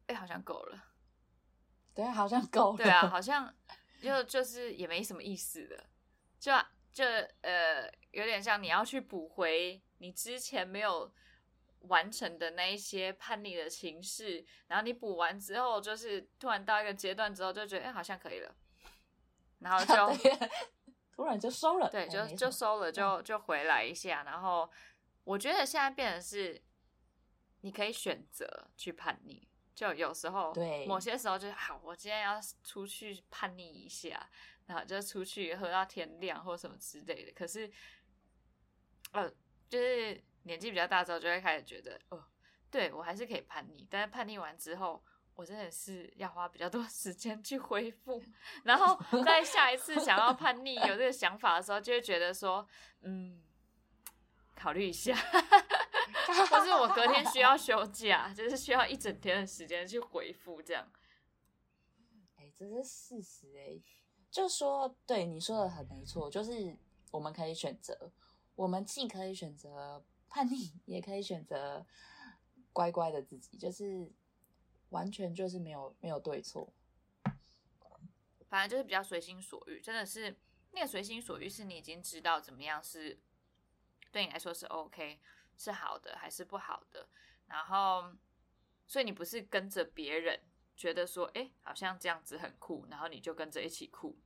[0.09, 0.85] 诶、诶、好像够了，
[1.95, 2.77] 对，好像够了。
[2.77, 3.55] 对啊，好像
[4.03, 5.85] 就就是也没什么意思的，
[6.39, 6.53] 就
[6.93, 7.05] 就
[7.41, 11.13] 呃有点像你要去补回你之前没有
[11.83, 18.55] 完成的那一些叛逆的情绪，然后你补完之后，就是突然到一个阶段之后，就觉得哎、好像可以了，
[19.61, 20.29] 然后就
[21.15, 21.89] 突然就收了。
[21.89, 24.23] 对，就就收了，就就回来一下。
[24.25, 24.71] 然后
[25.25, 26.63] 我觉得现在变成是，
[27.61, 29.49] 你可以选择去叛逆。
[29.79, 30.85] 就有时候，对。
[30.87, 34.29] 某些时候就好，我今天要出去叛逆一下，
[34.67, 37.31] 然后就出去喝到天亮或什么之类的。
[37.31, 37.71] 可是，
[39.13, 39.31] 呃，
[39.69, 42.25] 就是年纪比较大之后，就会开始觉得，哦，
[42.73, 45.01] 对我还是可以叛逆，但是叛逆完之后，
[45.37, 48.21] 我真的是要花比较多 时间去恢复，
[48.65, 52.67] 然后在下一次想要叛逆有这个想法的时候，就会觉得说，
[53.03, 53.41] 嗯，
[54.57, 55.17] 考虑一下，
[56.51, 60.91] 或是我隔天需要休假，就是需要一整天的时间去回复这样。
[62.37, 63.81] 哎、这是事实哎、
[64.31, 66.77] 就说对你说的很没错，就是
[67.11, 68.13] 我们可以选择，
[68.55, 71.87] 我们既可以选择叛逆，也可以选择
[72.73, 74.13] 乖乖的自己，就是
[74.91, 76.73] 完全就是没有没有对错。
[78.49, 80.35] 反正就是比较随心所欲，真的是
[80.73, 83.19] 那个随心所欲，是你已经知道怎么样是
[84.11, 85.21] 对你来说是 OK
[85.59, 87.07] 是好的还是不好的，
[87.49, 88.17] 然后
[88.87, 90.41] 所以你不是跟着别人
[90.77, 94.19] 觉得说，哎、好像这样子很酷，然后你就跟着一起酷，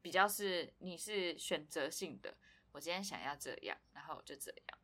[0.00, 2.36] 比较是你是选择性的，
[2.72, 4.78] 我今天想要这样，然后我就这样，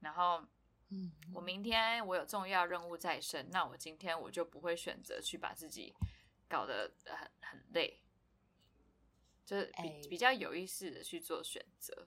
[0.00, 0.46] 然后
[0.88, 1.40] 嗯，我。
[1.40, 5.92] 明天我有重要任务在身，那我今天我就不会选择去把自己
[6.48, 8.00] 搞得很很累，
[9.44, 12.06] 就是比、哎比较有意识的去做选择。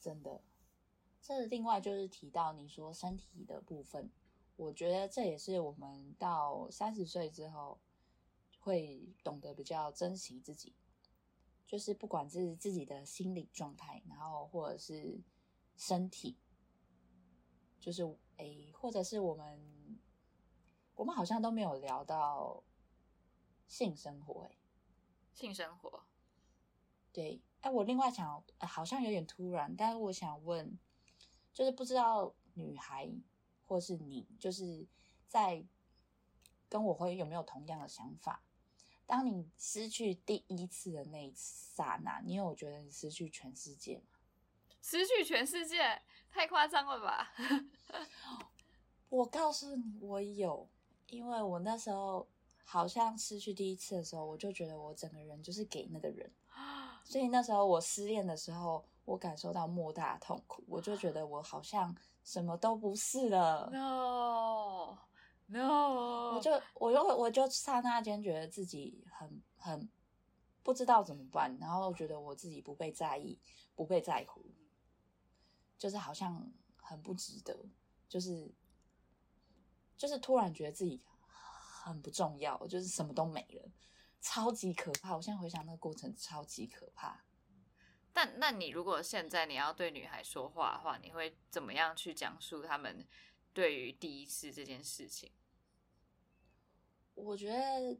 [0.00, 0.42] 真的，
[1.22, 4.10] 这另外就是提到你说身体的部分，
[4.56, 7.78] 我觉得这也是我们到三十岁之后
[8.58, 10.74] 会懂得比较珍惜自己，
[11.66, 15.20] 就是不管是自己的心理状态，然后或者是
[15.76, 16.36] 身体，
[17.78, 18.02] 就是
[18.38, 19.98] 诶，或者是我们
[20.94, 22.64] 我们好像都没有聊到
[23.68, 24.58] 性生活，诶，
[25.32, 26.04] 性生活，
[27.12, 30.78] 对，哎，我另外想，好像有点突然，但是我想问，
[31.52, 33.10] 就是不知道女孩
[33.66, 34.86] 或是你，就是
[35.28, 35.64] 在
[36.68, 38.42] 跟我会有没有同样的想法？
[39.06, 44.18] 当你失去第一次的那一刹那，你有觉得你失去全世界吗？
[44.80, 47.32] 失去全世界太夸张了吧？
[49.08, 50.68] 我告诉你，我有，
[51.08, 52.28] 因为我那时候
[52.64, 56.32] 好像失去第一次的时候，我就觉得我整个人就是给那个人，
[57.04, 63.68] 所以那时候我失恋的时候，我感受到莫大痛苦，我就觉得我好像什么都不是了。
[63.72, 64.98] No。
[65.52, 69.90] No，我就我就我就刹那间觉得自己很很
[70.62, 73.36] 不知道怎么办，然后觉得我自己不被在意，
[73.74, 74.44] 不被在乎，
[75.76, 77.66] 就是好像很不值得，
[78.08, 78.54] 就是
[79.96, 81.02] 就是突然觉得自己
[81.34, 83.68] 很不重要，就是什么都没了，
[84.20, 85.16] 超级可怕。
[85.16, 87.24] 我现在回想那个过程，超级可怕。
[88.20, 93.06] 那那你如果现在你要对女孩说话的话，你会怎么样去讲述他们
[93.54, 95.30] 对于第一次这件事情？
[97.14, 97.98] 我觉得，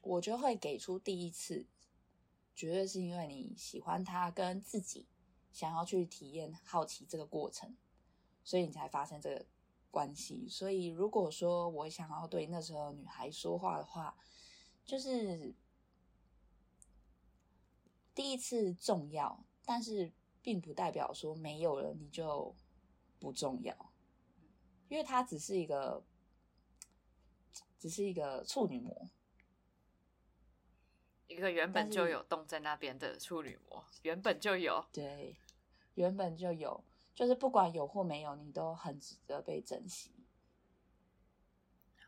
[0.00, 1.66] 我觉得会给出第一次，
[2.54, 5.06] 绝对是因为你喜欢他，跟自己
[5.52, 7.76] 想要去体验、好奇这个过程，
[8.42, 9.44] 所以你才发生这个
[9.90, 10.48] 关系。
[10.48, 14.16] 所以，如果说我想要对那时候女孩说话的话，
[14.86, 15.54] 就是
[18.14, 22.56] 第一次重要，但是并不代表说没有了你就
[23.20, 23.92] 不重要，
[24.88, 26.02] 因为它只是一个。
[27.80, 29.08] 只是一个处女膜，
[31.28, 35.36] 一个原本就有洞在那边的处女膜，原本就有，对，
[35.94, 36.82] 原本就有，
[37.14, 40.10] 就是不管有或没有，你都很值得被珍惜。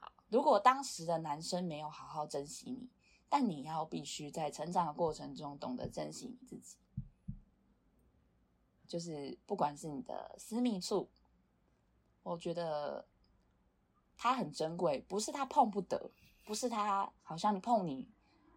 [0.00, 2.90] 好，如果当时的男生没有好好珍惜你，
[3.28, 6.76] 但你要必须在成长的过程中懂得珍惜你自己，
[8.90, 11.08] 就是不管是你的私密处，
[12.24, 13.06] 我觉得。
[14.22, 16.10] 它很珍贵，不是它碰不得，
[16.44, 18.06] 不是它好像你碰你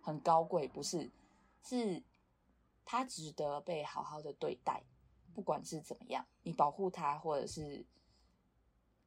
[0.02, 1.10] 很高贵，不是，
[1.63, 2.04] 是
[2.84, 4.84] 它值得被好好的对待，
[5.34, 7.86] 不管是怎么样，你保护它，或者是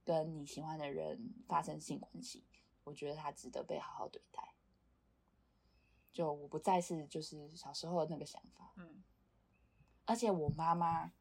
[0.03, 2.43] 跟你喜欢的人发生性关系，
[2.85, 4.55] 我觉得它值得被好好对待。
[6.11, 9.05] 就我不再是就是小时候的那个想法，嗯，
[10.07, 11.13] 而且我妈妈，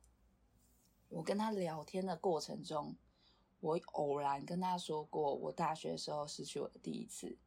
[1.10, 2.96] 我跟她聊天的过程中。
[3.62, 7.40] 我偶然跟他说过，我大学的时候失去我的第一次。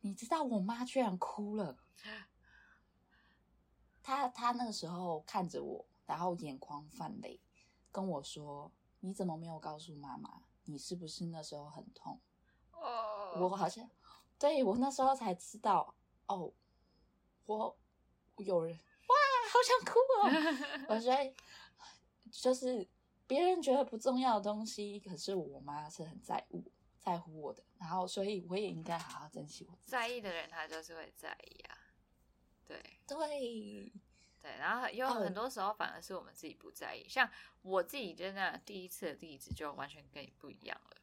[0.00, 1.78] 你知道，我妈居然哭了。
[4.02, 7.40] 她她那个时候看着我，然后眼眶泛泪，
[7.90, 10.42] 跟我说：“你怎么没有告诉妈妈？
[10.64, 12.20] 你是不是那时候很痛？”
[12.70, 13.90] 哦，我好像
[14.38, 16.52] 对我那时候才知道哦，
[17.46, 17.76] 我
[18.36, 19.14] 有人哇，
[19.50, 20.86] 好想哭哦！
[20.94, 21.34] 我觉得
[22.40, 22.88] 就是。
[23.28, 26.62] 别人觉得不重要的东西，可是我妈是很在乎、
[27.00, 29.76] 在乎我的，然后所以我也应该好好珍惜我。
[29.84, 31.76] 在意的人，他就是会在意啊。
[32.64, 33.92] 对对
[34.40, 37.04] 对，然后有很多时候反而是我们自己不在意。
[37.08, 37.28] 像
[37.62, 40.96] 我自己真的第一次的例子就完全跟你不一样了，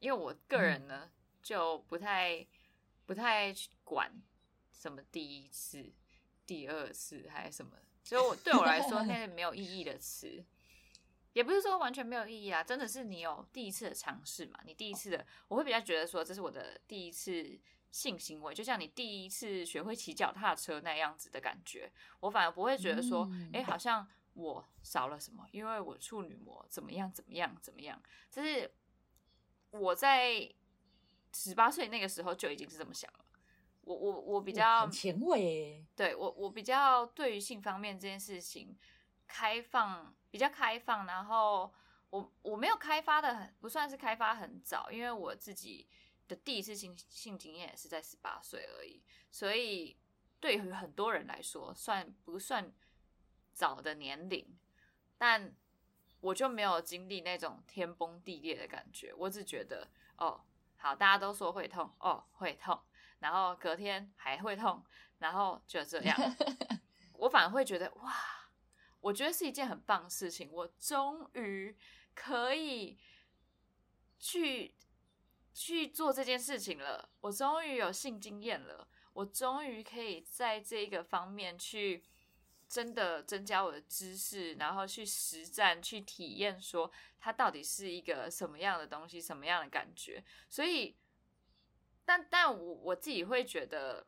[0.00, 1.08] 因为我个人呢
[1.44, 2.44] 就不太
[3.06, 4.12] 不太管
[4.72, 5.92] 什么第一次、
[6.44, 10.44] 第二次还是什么，所以我对我来说那是没有意义的词。
[11.38, 14.58] 也不是说完全没有意义啊，真的是你有第一次的尝试嘛？
[14.64, 17.56] 你第一次的，我会比较觉得说这是我的第一次
[17.92, 21.92] 性行为，就像你第一次学会骑脚踏车那样子的感觉。
[22.18, 28.02] 我反而不会觉得说，哎，好像我少了什么，因为我处女膜怎么样怎么样怎么样。
[28.32, 28.68] 就是
[29.70, 30.52] 我在
[31.32, 33.20] 十八岁那个时候就已经是这么想了。
[33.82, 38.76] 我我我比较前卫，对我我比较对于性方面这件事情
[39.28, 40.12] 开放。
[40.30, 41.72] 比较开放，然后
[42.10, 45.88] 我我没有开发的很不算是开发很早，因为我自己
[46.28, 49.96] 的第一次性性经验也是在十八岁而已，所以
[50.38, 52.70] 对于很多人来说算不算
[53.54, 54.58] 早的年龄，
[55.16, 55.50] 但
[56.20, 60.44] 我就没有经历那种天崩地裂的感觉，我只觉得哦
[60.76, 62.78] 好，大家都说会痛哦会痛，
[63.20, 64.84] 然后隔天还会痛，
[65.20, 66.14] 然后就这样，
[67.16, 68.12] 我反而会觉得哇。
[69.00, 71.76] 我觉得是一件很棒的事情，我终于
[72.14, 72.98] 可以
[74.18, 74.74] 去
[75.54, 77.08] 去做这件事情了。
[77.20, 82.02] 我终于有性经验了，我终于可以在这个方面去
[82.68, 86.90] 真的增加我的知识，然后去实战去体验，说
[87.20, 90.22] 它到底是一个什么样的东西，什么样的感觉。
[90.50, 90.96] 所以，
[92.04, 94.06] 但但我我自己会觉得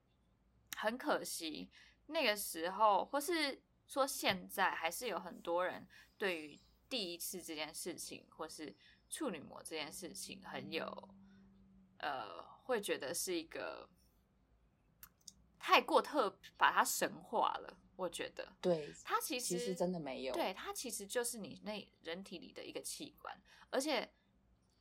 [0.76, 1.70] 很可惜，
[2.06, 5.84] 那个时候或是说现在，还是有很多人
[6.16, 8.72] 对于第一次这件事情，或是
[9.08, 10.86] 处女膜这件事情，很有
[11.98, 13.90] 呃，会觉得是一个。
[15.62, 17.76] 太过特，把它神化了。
[17.94, 20.32] 我觉得，对它其实其实真的没有。
[20.32, 23.38] 对它其实就是你那人体里的一个器官，
[23.68, 24.10] 而且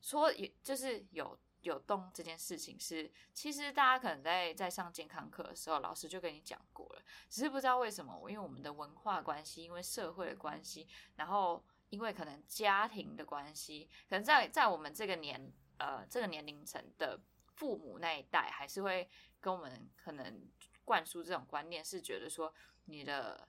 [0.01, 17.19] 说也就是有有动这件事情是，其实大家可能在在上健康课的时候，老师就跟你讲过了，只是不知道为什么，因为我们的文化关系，因为社会的关系，然后因为可能家庭的关系，可能在在我们这个年呃这个年龄层的
[17.55, 20.49] 父母那一代，还是会跟我们可能。
[20.85, 22.51] 灌输这种观念是觉得说
[22.85, 23.47] 你的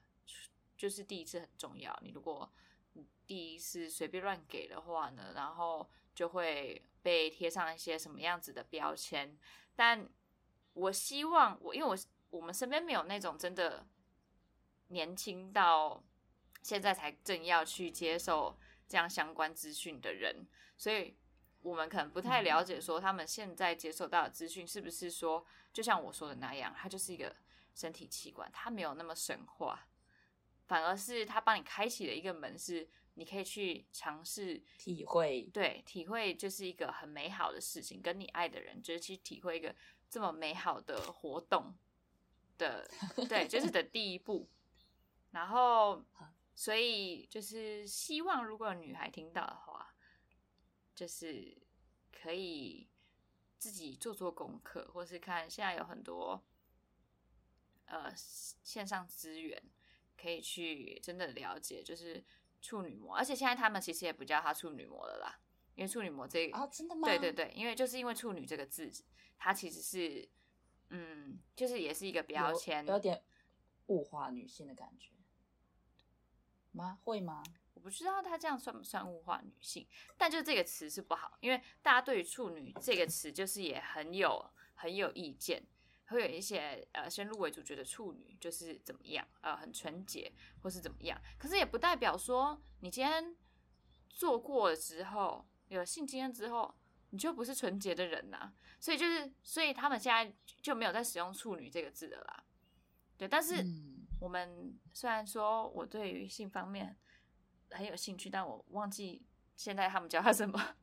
[0.77, 2.47] 就是第一次很重要，你如果
[3.25, 9.37] 第一次随便乱给的话呢，然后就会被贴上一些什么样子的标签。
[9.75, 10.07] 但
[10.73, 11.97] 我希望我因为我
[12.29, 13.85] 我们身边没有那种真的
[14.87, 16.03] 年轻到
[16.61, 20.45] 现在才正要去接受这样相关资讯的人，
[20.77, 21.15] 所以
[21.61, 25.45] 我们可能不太了解说他们现在接受到的资讯是不是说。
[25.73, 27.33] 就像我说的那样，它就是一个
[27.73, 29.87] 身体器官，它没有那么神话，
[30.67, 32.85] 反而是它帮你开启了一个门，是
[33.21, 39.75] 你可以去尝试体会，对，体会就是一个很美好的事情，跟你爱的人就是去体会一个
[40.09, 41.75] 这么美好的活动
[42.57, 42.89] 的，
[43.29, 44.49] 对，就是的 第一步。
[45.29, 46.03] 然后，
[46.55, 49.93] 所以就是希望如果女孩听到的话，
[50.95, 51.55] 就是
[52.11, 52.87] 可以。
[53.61, 56.43] 自己做做功课，或是看现在有很多
[57.85, 59.61] 呃线上资源
[60.17, 62.25] 可以去真的了解，就是
[62.61, 63.15] 处女膜。
[63.15, 65.39] 而且现在他们其实也不叫它处女膜了啦，
[65.75, 67.07] 因为处女膜这个哦，真的吗？
[67.07, 68.89] 对对对，因为就是因为处女这个字，
[69.37, 70.29] 它其实是
[70.89, 73.23] 嗯，就是也是一个标签，有点
[73.87, 75.09] 物化女性的感觉
[76.71, 76.99] 吗？
[77.03, 77.43] 会吗？
[77.73, 79.87] 我不知道他这样算不算物化女性，
[80.17, 85.65] 但就这个词是不好，因为大家对于处女这个词就是也很有很有意见，
[86.11, 90.31] 会有一些呃先入为主觉得处女就是怎么样，呃很纯洁
[90.61, 93.35] 或是怎么样，可是也不代表说你今天
[94.07, 96.73] 做过了之后有性经验之后
[97.09, 100.31] 你就不是纯洁的人呐，所以就是所以他们现在
[100.61, 102.43] 就没有在使用处女这个字了啦，
[103.17, 103.65] 对，但是
[104.19, 106.95] 我们虽然说我对于性方面。
[107.73, 110.75] 很有兴趣，但我忘记现在他们叫他什么，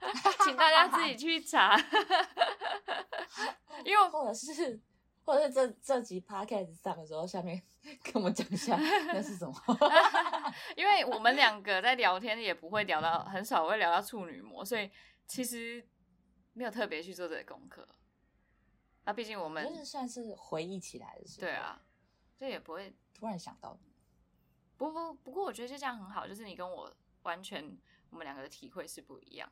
[0.44, 1.76] 请大家自己去查。
[3.84, 4.80] 因为或者是
[5.24, 7.62] 或者是这这集 podcast 上的时候，下面
[8.02, 9.54] 跟我们讲一下那是什么。
[10.76, 14.90] 因为我们两个在聊天也不会聊到，很少会聊到处女膜，所以
[15.26, 15.86] 其实
[16.52, 17.86] 没有特别去做这个功课。
[19.04, 21.80] 那毕竟我们就是算是回忆起来的时候，对啊，
[22.36, 23.78] 这也不会突然想到。
[24.76, 26.92] 不不不过，我觉得就这样很好，就是你跟我
[27.22, 27.64] 完全，
[28.10, 29.50] 我们两个的体会是不一样，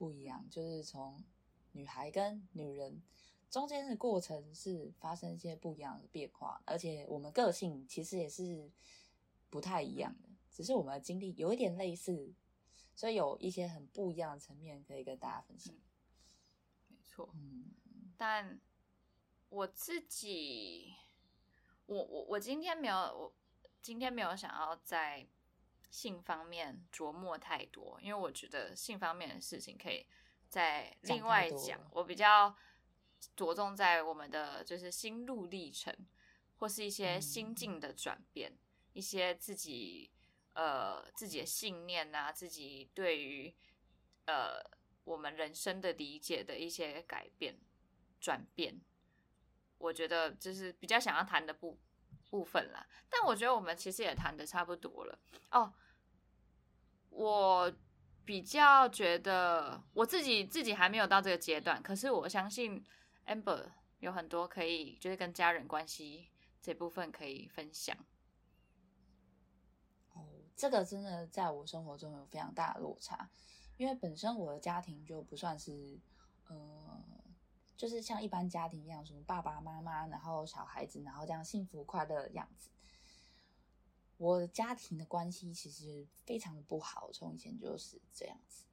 [0.00, 1.22] 不一样，就是从
[1.72, 3.02] 女孩跟女人
[3.50, 8.70] 中间的过程是发生一些不一样的变化，而且我们个性其实也是
[9.50, 12.32] 不太一样的，只是我们的经历有一点类似，
[12.96, 15.74] 所以有一些很不一样的层面可以跟大家分享。
[16.88, 17.66] 没错，嗯，
[18.16, 18.58] 但
[19.50, 20.94] 我自己，
[21.84, 23.34] 我我我今天没有我。
[23.82, 25.26] 今天没有想要在
[25.90, 30.06] 性方面琢磨太多，因为我觉得性方面的事情可以
[30.48, 31.80] 再另外讲。
[31.90, 32.56] 我比较
[33.34, 35.94] 着重在我们的就是心路历程，
[36.58, 38.56] 或是一些心境的转变，
[38.92, 40.10] 一些自己
[40.54, 43.54] 呃自己的信念啊，自己对于
[44.26, 44.62] 呃
[45.04, 47.58] 我们人生的理解的一些改变
[48.20, 48.80] 转变。
[49.78, 51.78] 我觉得就是比较想要谈的部。
[52.30, 55.18] 部分啦，但我觉得我们其实也谈的差不多了
[55.50, 55.72] 哦。
[57.10, 57.72] 我
[58.24, 62.84] 比较觉得我自己自己还没有到这个阶段，可是我相信
[63.26, 63.66] Amber
[63.98, 66.30] 有很多可以就是跟家人关系
[66.62, 67.96] 这部分可以分享。
[70.14, 70.24] 哦，
[70.56, 73.28] 这个真的在我生活中有非常大的落差，
[73.76, 75.98] 因为本身我的家庭就不算是。
[77.80, 82.68] 就是像一般家庭一样，什么爸爸妈妈，然后小孩子，然后这样幸福快乐的样子。
[84.18, 88.66] 我家庭的关系其实非常的不好，从以前就是这样子。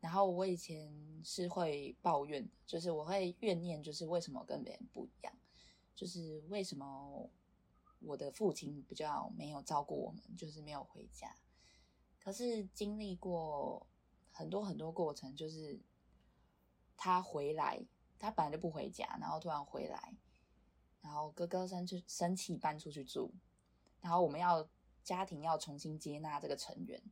[0.00, 0.90] 然后我以前
[1.22, 5.36] 是会抱怨，就是我会怨念，就是为什么跟别人不一样，
[5.94, 7.28] 就是为什么
[7.98, 11.36] 我的父亲比较没有照顾我们，就是没有回家。
[12.18, 13.86] 可是经历过
[14.30, 15.78] 很多很多过程，就是
[16.96, 17.84] 他回来，
[18.18, 20.14] 他本来就不回家，然后突然回来，
[21.00, 23.32] 然后哥哥生气生气搬出去住，
[24.00, 24.68] 然后我们要
[25.02, 27.02] 家庭要重新接纳这个成员，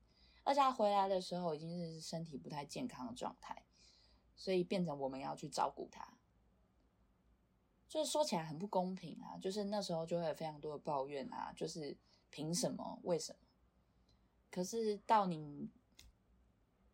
[0.45, 3.65] 而且他回来的时候已经是身体不太健康的状态，
[4.35, 6.15] 所以变成我们要去照顾他。
[7.89, 9.39] 就是说起来很不公平啊！
[9.39, 11.97] 就是那时候就会有非常多的抱怨啊，就是
[12.31, 12.99] 凭什么？
[13.05, 13.39] 为什么？
[14.51, 15.71] 可是到你，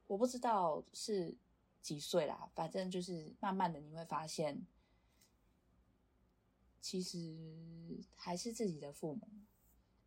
[0.07, 1.35] 我不知道是
[1.83, 4.65] 几岁啦，反正就是慢慢的你会发现，
[6.81, 9.29] 其实还是自己的父母，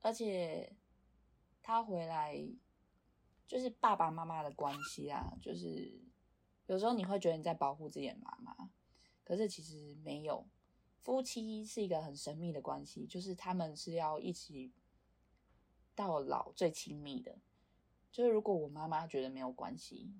[0.01, 0.75] 而且
[1.61, 2.43] 他回来
[3.45, 6.01] 就是爸爸妈妈的关系啊，就是
[6.65, 8.71] 有时候你会觉得你在保护自己的妈妈，
[9.23, 10.47] 可是其实没有。
[11.01, 14.73] 夫妻是一个很神秘的关系，就是他们是要一起
[15.93, 17.37] 到老最亲密的。
[18.11, 20.15] 就是如果我妈妈觉得没有关系，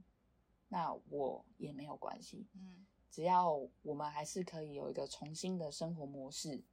[0.68, 2.48] 那我也没有关系。
[2.54, 6.64] 嗯，只要我们还是可以有一个重新的生活模式，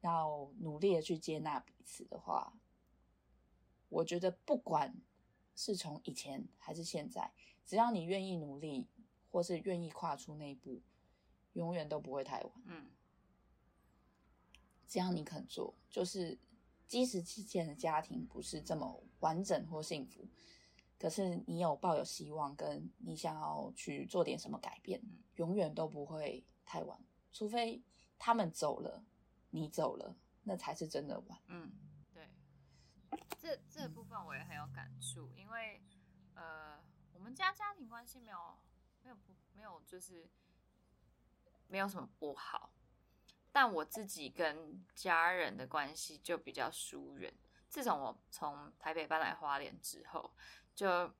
[0.00, 2.54] 要努力的去接纳彼此的话，
[3.88, 4.94] 我觉得不管
[5.54, 7.32] 是从以前还是现在，
[7.66, 8.88] 只要你愿意努力，
[9.30, 10.80] 或是愿意跨出那一步，
[11.52, 12.52] 永远都不会太晚。
[12.64, 12.90] 嗯。
[14.88, 16.36] 只要你肯做，就是
[16.88, 20.26] 即使之前的家庭不是这么完整或幸福，
[21.00, 25.02] 可是你有抱有希望，跟你想要去做点什么改变，
[25.36, 27.02] 永远都不会太晚。
[27.32, 27.82] 除非
[28.18, 29.02] 他们走了，
[29.48, 31.40] 你走了，那才是真的晚。
[31.46, 31.72] 嗯，
[32.12, 32.28] 对，
[33.38, 35.82] 这这部分我也很有感触，因为
[36.34, 36.78] 呃，
[37.14, 38.58] 我们家家庭关系没有
[39.02, 40.28] 没有不没有就是
[41.66, 42.74] 没有什么不好。
[43.50, 47.34] 但我自己跟家人的关系就比较疏远。
[47.68, 50.32] 自从我从台北搬来花莲之后，
[50.80, 51.12] 就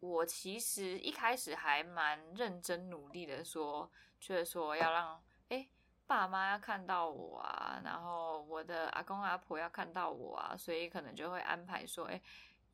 [0.00, 3.90] 我其实一开始还蛮认真努力的，说
[4.20, 5.66] 就是说要让哎
[6.06, 12.20] 爸妈要看到我啊，然后我的阿公阿婆要看到我啊，所以可能就会安排说哎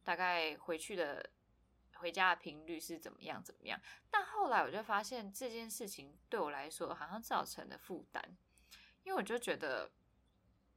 [0.02, 1.30] 大概回去的。
[1.96, 3.40] 回家的频率是怎么样？
[3.44, 3.80] 怎么样？
[4.10, 8.20] 但后来我就发现这件事情对我来说好像造成了负担，
[9.04, 9.88] 因为我就觉得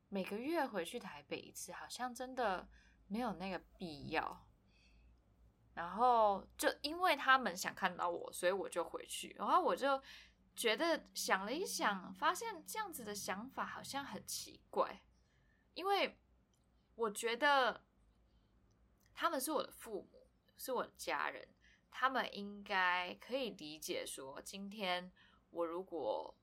[0.07, 2.67] 每个月回去台北一次，好像真的
[3.07, 4.45] 没有那个必要。
[5.73, 9.35] 然后就因为他们想看到我，所以我就回去。
[9.37, 10.01] 然后我就
[10.55, 15.01] 觉得想了一想，发现这样子的想法好像很奇怪，
[15.73, 16.17] 因为
[16.95, 17.83] 我觉得
[19.13, 20.21] 他们是我的父母。
[20.57, 21.45] 是我的家人，
[21.91, 25.11] 他们应该可以理解说，今天
[25.49, 26.33] 我如果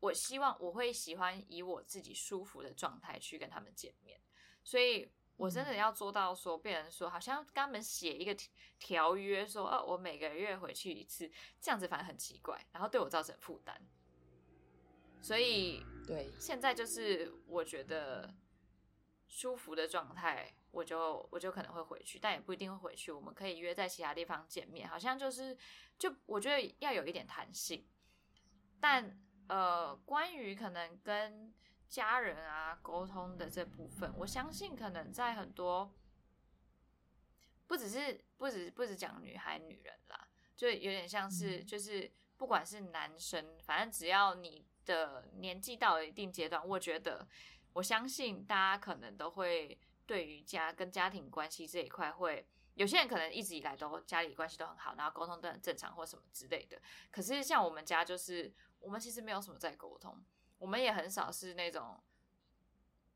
[0.00, 4.20] 我希望我会喜欢以我自己舒服的状态去跟他们见面，
[4.62, 5.10] 所以
[5.42, 8.32] 我真的要做到说，别人说好像跟他们写一个
[8.78, 11.28] 条约，说哦，我每个月回去一次，
[11.60, 13.76] 这样子反而很奇怪，然后对我造成负担。
[15.20, 18.32] 所以对，现在就是我觉得
[19.26, 20.54] 舒服的状态。
[20.70, 23.12] 我就我就可能会回去，但也不一定会回去。
[23.12, 25.54] 我们可以约在其他地方见面，好像就是
[25.98, 27.86] 就我觉得要有一点弹性。
[28.80, 31.52] 但呃，关于可能跟
[31.92, 35.92] 家人啊沟通的这部分，我相信可能在很多
[37.66, 40.26] 不只是不只不只讲女孩女人啦，
[40.56, 47.28] 就有点像是就是不管是男生，反正只要你的年纪到了一定阶段，我觉得
[47.74, 49.78] 我相信大家可能都会。
[50.04, 56.76] 对于家跟家庭关系这一块，会有些人可能一直以来都家里关系都很好，然后沟通都很正常或什么之类的。
[57.10, 60.20] 可是像我们家，就是我们其实没有什么在沟通，
[60.62, 62.00] 我们也很少是那种，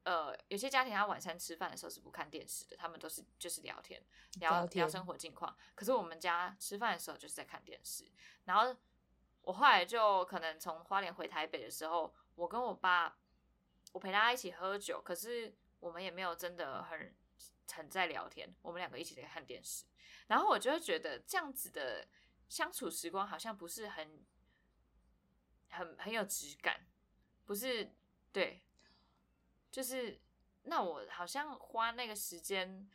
[0.03, 4.03] 呃，有些家庭他晚餐吃饭的时候是不看电视的，他们都是就是聊天
[4.40, 5.57] 聊聊生活近况。
[5.76, 8.11] 可是我们家吃饭的时候就是在看电视。
[8.47, 8.76] 然后
[9.42, 13.16] 我后来就可能从花莲回台北的时候，我跟我爸，
[13.92, 15.57] 我陪他一起喝酒，可是。
[15.78, 17.14] 我们也没有真的很
[17.70, 19.84] 很在聊天，我们两个一起在看电视，
[20.26, 22.09] 然后我就会觉得这样子的
[22.49, 24.24] 相处时光好像不是很
[25.68, 26.86] 很很有质感，
[27.47, 27.90] 不是
[28.32, 28.61] 对，
[29.70, 30.20] 就是
[30.64, 32.86] 那我好像花那个时间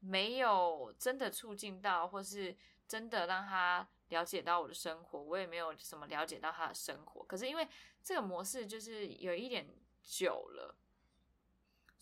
[0.00, 2.54] 没有真的促进到，或是
[2.86, 7.66] 真的让他了解到我的生活，我也没有什么了解到他的生活，可是因为
[8.02, 9.66] 这个模式就是有一点
[10.02, 10.76] 久了。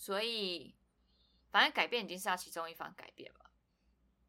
[0.00, 0.76] 所以，
[1.50, 3.50] 反正改变已经是要其中一方改变嘛。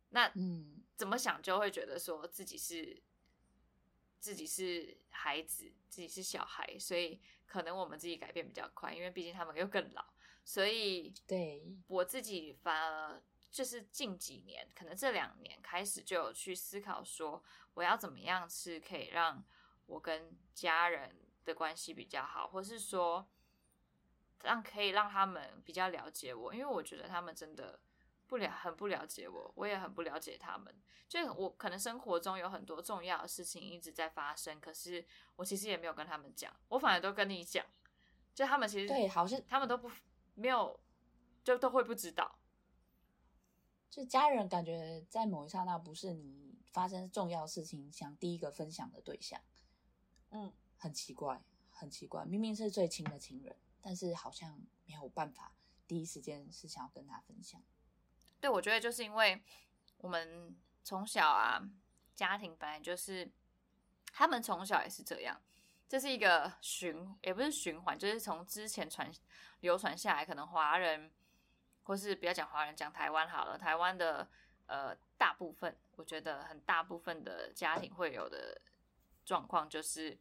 [0.09, 2.99] 那嗯，怎么想就会觉得说自己是
[4.19, 10.05] 自己是孩子，自己是小孩，所以可能我们自己改变比较快，因为毕竟他们又更老，
[10.45, 11.75] 所以对。
[11.87, 13.21] 我自己反而
[13.51, 17.43] 就是近几年，可能这两年开始就有去思考说，
[17.73, 19.43] 我要怎么样是可以让
[19.87, 23.27] 我跟家人的关系比较好，或是说
[24.43, 27.79] 让可以让他们比较了解我，因为我觉得他们真的
[28.29, 30.73] 不了很不了解我，我也很不了解他们。
[31.07, 35.03] 就我可能生活中有很多重要的事情一直在发生，可是
[35.35, 37.65] 我其实也没有跟他们讲，我反而都跟你讲，
[38.35, 39.89] 就他们其实对，好像他们都不
[40.35, 40.79] 没有，
[41.43, 42.37] 就都会不知道。
[43.89, 49.41] 就家人感觉在某一刹那不是你发生重要事情想第一个分享的对象，
[50.29, 55.55] 嗯，很奇怪，很奇怪，明明是最亲的亲人，但是好像没有办法
[55.87, 57.59] 第一时间是想要跟他分享。
[58.41, 59.41] 对，我觉得就是因为
[59.97, 60.55] 我们。
[60.81, 61.61] 从小啊，
[62.15, 63.29] 家庭本来就是，
[64.11, 65.39] 他们从小也是这样，
[65.87, 69.11] 这是一个循，也不是循环，就是从之前传
[69.59, 71.11] 流传下来，可能华人，
[71.83, 74.27] 或是不要讲华人，讲台湾好了，台湾的
[74.65, 78.59] 呃大部分，我觉得很大部分的家庭会有的
[79.25, 80.17] 状况，就是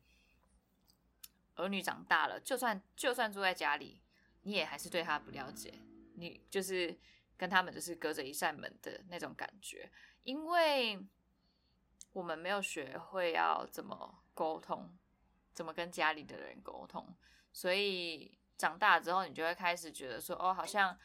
[1.54, 4.02] 儿女长大了，就算就算住在家里，
[4.42, 5.80] 你也还是对他不了解，
[6.16, 6.98] 你就是
[7.38, 9.90] 跟他们就是隔着一扇门的那种感觉。
[10.24, 10.98] 因为
[12.12, 14.94] 我们没有学会要怎么沟通，
[15.54, 17.16] 怎么跟家里的人沟通，
[17.52, 20.98] 所以长大之后，你就会开始觉得说，哦，好像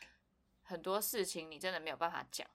[0.64, 2.46] 很多事情你真的没有办法讲。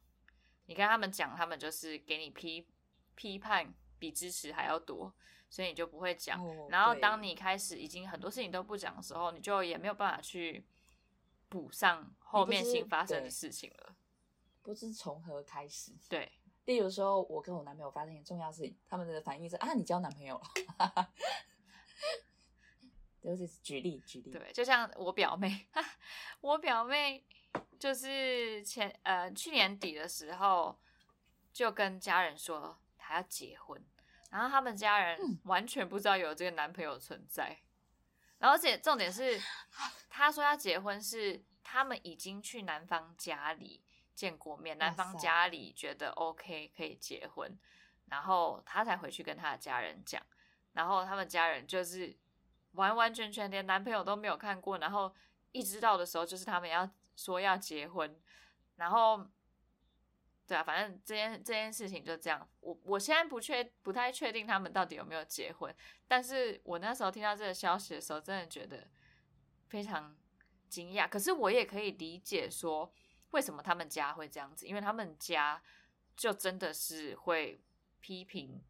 [0.66, 2.66] 你跟他们讲，他们就是给你批
[3.14, 5.14] 批判比支持还要多，
[5.48, 6.44] 所以你就不会讲。
[6.68, 10.66] 然后当你开始已经很多事情都不讲的时候，你就也没有办法去
[11.48, 13.96] 补上后面新发生的事情了。
[14.62, 15.92] 不知从何开始。
[16.08, 16.32] 对。
[16.64, 21.10] 例如说，我跟我男朋友发生一件重要事情，他们的反应是啊，你交男朋友了。
[23.20, 25.66] 就是举例举例，对，就像我表妹，
[26.40, 27.26] 我表妹
[27.78, 30.78] 就是前呃去年底的时候
[31.52, 33.82] 就跟家人说她要结婚，
[34.30, 37.58] 然后他们家人完全不知道有这个男朋友存在，
[38.38, 39.40] 然后而且重点是，
[40.08, 43.84] 他说要结婚是他们已经去男方家里。
[44.14, 47.56] 见过面，男方家里觉得 OK 可以结婚，
[48.06, 50.20] 然后他才回去跟他的家人讲，
[50.72, 52.18] 然后他们家人就是
[52.72, 55.14] 完完全全连男朋友都没有看过，然后
[55.52, 58.20] 一知道的时候就是他们要说要结婚，
[58.74, 59.24] 然后
[60.48, 62.48] 对啊，反正这件这件事情就这样。
[62.58, 65.72] 我我现在不确不太确定他们到底有没有结婚，
[66.08, 68.88] 但是我那时候听到这个消息的时候，真的觉得
[69.68, 70.16] 非常
[70.68, 71.08] 惊讶。
[71.08, 72.92] 可是我也可以理解说。
[73.32, 74.66] 为什么他们家会这样子？
[74.66, 75.62] 因为他们家
[76.16, 77.62] 就真的是会
[78.00, 78.64] 批评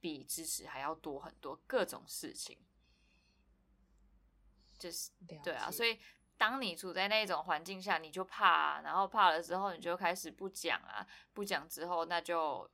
[0.00, 2.56] 比支持还要多很多各种事情，
[4.78, 5.10] 就是
[5.44, 5.70] 对啊。
[5.70, 5.98] 所以
[6.38, 12.70] 当你处在那种环境下，你就怕，然后怕了之后，你就开始不讲啊，不讲之后，那就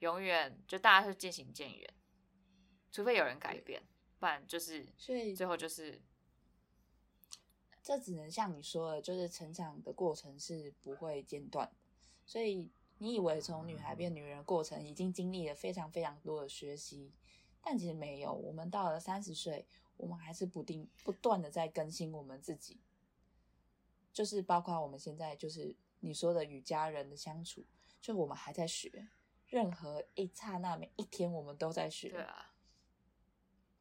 [0.00, 1.94] 永远就大家是渐行渐远，
[2.90, 3.80] 除非有人改变，
[4.18, 6.02] 不然就是所以最后就是。
[7.84, 11.74] 这只能像你说的，就是成长的过程是不会间断的。
[12.24, 17.12] 所以你以为从女孩变女人过程已经经历了非常非常多的学习，
[17.60, 18.32] 但其实没有。
[18.32, 22.80] 我们到了三十岁，我们还是不定不断的在更新我们自己，
[24.12, 27.64] 就是包括我们现在就是你说的与家人的相处，
[28.00, 29.08] 就我们还在学，
[29.46, 32.08] 任何一刹那每一天我们都在学。
[32.10, 32.48] 对啊。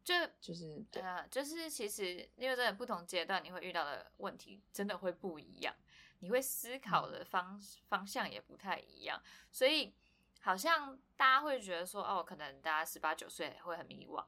[0.04, 5.76] 就就是对啊，就是其实因为在不同阶段，你会遇到的问题真的会不一样，
[6.22, 9.22] 你会思考的方方向也不太一样，
[9.52, 9.94] 所以
[10.42, 14.26] 好像大家会觉得说，哦，可能大家十八九岁会很迷惘，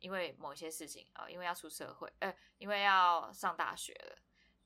[0.00, 4.18] 因为某一些事情啊，因为要出社会，呃，因为要上大学了，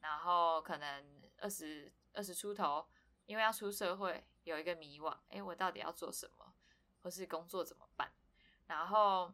[0.03, 2.87] 然后可能二十二十出头，
[3.25, 6.53] 因为要出社会，有一个迷惘，哎，我到底要做什么，
[7.03, 8.13] 或是工作怎么办，
[8.67, 9.33] 然后。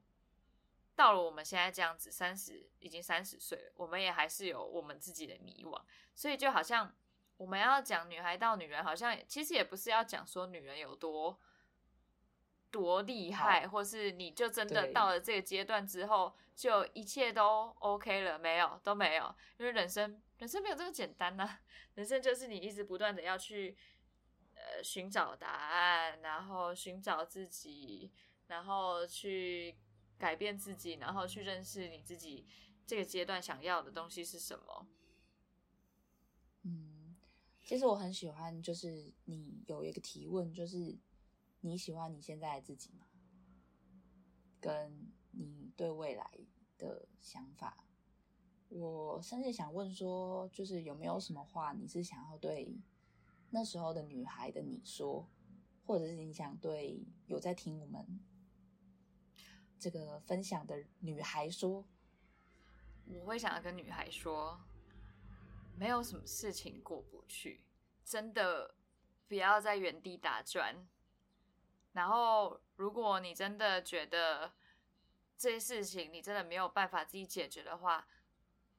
[0.99, 5.81] 到了我们现在这样子，三十已经三十岁了，我们也还是有我们自己的迷惘，
[6.13, 6.93] 所以就好像
[7.37, 11.39] 我们要讲女孩到女人，好像其实也不是要讲说女人有多
[12.69, 21.59] 多厉害，或是你就真的到了这个阶段之后，就一切都 OK 了，没有都没有，因为人生人生没有这么简单呐，
[21.95, 23.77] 人生就是你一直不断的要去
[24.55, 28.11] 呃寻找答案，然后寻找自己，
[28.47, 29.77] 然后去。
[30.19, 32.45] 改变自己，然后去认识你自己，
[32.85, 34.89] 这个阶段想要的东西是什么？
[36.63, 37.17] 嗯，
[37.63, 40.99] 其实我很喜欢，就是你有一个提问，就是
[41.61, 43.07] 你喜欢你现在的自己吗？
[44.61, 46.29] 跟你对未来
[46.77, 47.85] 的想法，
[48.69, 52.77] 我甚至想问说，就是有没有什么话你是想要对
[53.51, 55.27] 那时候的女孩的你说，
[55.87, 58.21] 或者是你想对有在听我们
[59.79, 61.85] 这个分享的女孩说？
[63.07, 64.61] 我会想要跟女孩说，
[65.79, 67.65] 没有什么事情过不去，
[68.05, 68.75] 真的
[69.27, 70.87] 不要在原地打转。
[71.93, 74.53] 然后，如果你真的觉得
[75.39, 78.07] 这些事情你真的没有办法自己解决的话，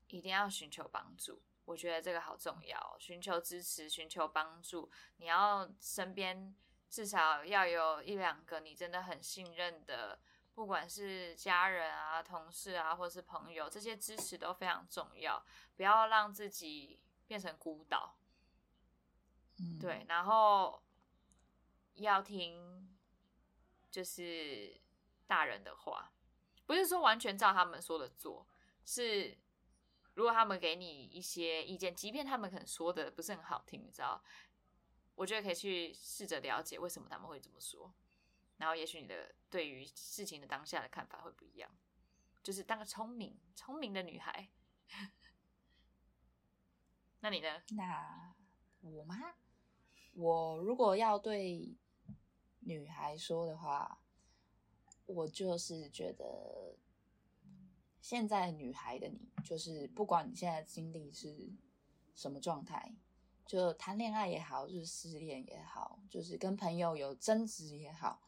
[0.09, 1.41] 一定要寻求帮助。
[1.65, 4.91] 我觉得这个好重要，寻求支持，寻求帮助。
[5.17, 6.55] 你要身边
[6.89, 10.19] 至少要有一两个你真的很信任的。
[10.55, 15.41] 不管是家人啊、同事啊，或是朋友，这些支持都非常重要。
[15.77, 18.17] 不要让自己变成孤岛。
[19.59, 20.83] 嗯，对，然后
[21.93, 22.97] 要听
[23.89, 24.81] 就是
[25.27, 26.11] 大人的话，
[26.65, 28.45] 不是说完全照他们说的做。
[28.83, 29.37] 是
[30.19, 34.21] 如果他们给你一些意见，即便他们可能说的不是很好听，你知道，
[35.15, 37.93] 我觉得可以去试着了解为什么他们会这么说。
[38.57, 41.71] 然后，也许你的对于事情的当下的看法会不一样，
[42.43, 44.49] 就是当个聪明、聪明的女孩。
[47.21, 47.63] 那你呢？
[47.69, 48.35] 那
[48.81, 49.35] 我吗？
[50.15, 51.77] 我如果要对
[52.59, 54.01] 女孩说的话，
[55.05, 56.75] 我就是觉得
[58.01, 61.49] 现在女孩的你，就是不管你现在经历是
[62.15, 62.93] 什么状态，
[63.45, 68.21] 就谈恋爱也好，就是失恋也好，就是跟朋友有争执也好。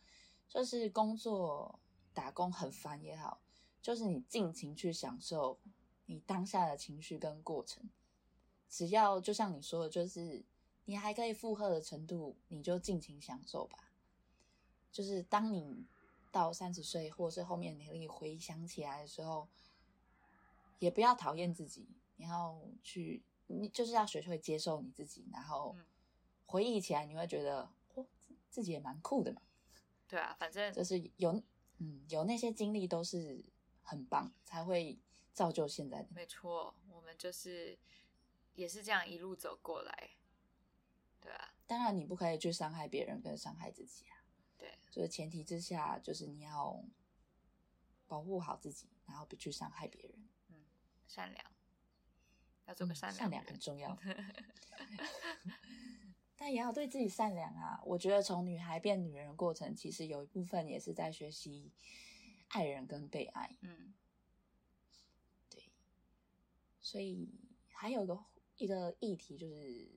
[0.47, 1.79] 就是工作
[2.13, 3.41] 打工很烦也好，
[3.81, 5.57] 就是你尽情去享受
[6.07, 7.89] 你当下的情绪跟过程。
[8.67, 10.43] 只要就像你说的，就是
[10.83, 13.93] 你还可以负荷的程度，你就尽情享受吧。
[14.91, 15.85] 就是当你
[16.31, 19.47] 到三十岁，或是后面你可以回想起来的时候，
[20.79, 25.75] 也不要讨厌自己，你要去，你就是要学会接受你自己，然后
[26.45, 28.05] 回忆起来，你会觉得哦，
[28.49, 29.41] 自己也蛮酷的嘛。
[30.07, 31.41] 对啊，反正就是有，
[31.77, 33.43] 嗯，有那些经历都是
[33.81, 34.97] 很棒，才会
[35.33, 36.09] 造就现在的。
[36.11, 37.77] 没错，我们就是
[38.55, 40.11] 也是这样一路走过来。
[41.19, 44.20] 对啊，当然你不可以去伤害别人跟伤害自己啊。
[44.61, 46.85] 对，就是前提之下，就是你要
[48.05, 50.29] 保护好自己，然后不去伤害别人。
[50.49, 50.63] 嗯，
[51.07, 51.43] 善良，
[52.67, 53.97] 要做个善良，善良很重要。
[56.37, 57.81] 但也要对自己善良啊！
[57.85, 61.71] 我觉得从女孩变女人的过程，其实有一部分也是在学习
[62.49, 63.57] 爱人跟被爱。
[63.61, 63.95] 嗯，
[65.49, 65.63] 对。
[66.81, 67.27] 所以
[67.73, 68.25] 还有一个
[68.57, 69.89] 一个议题，就是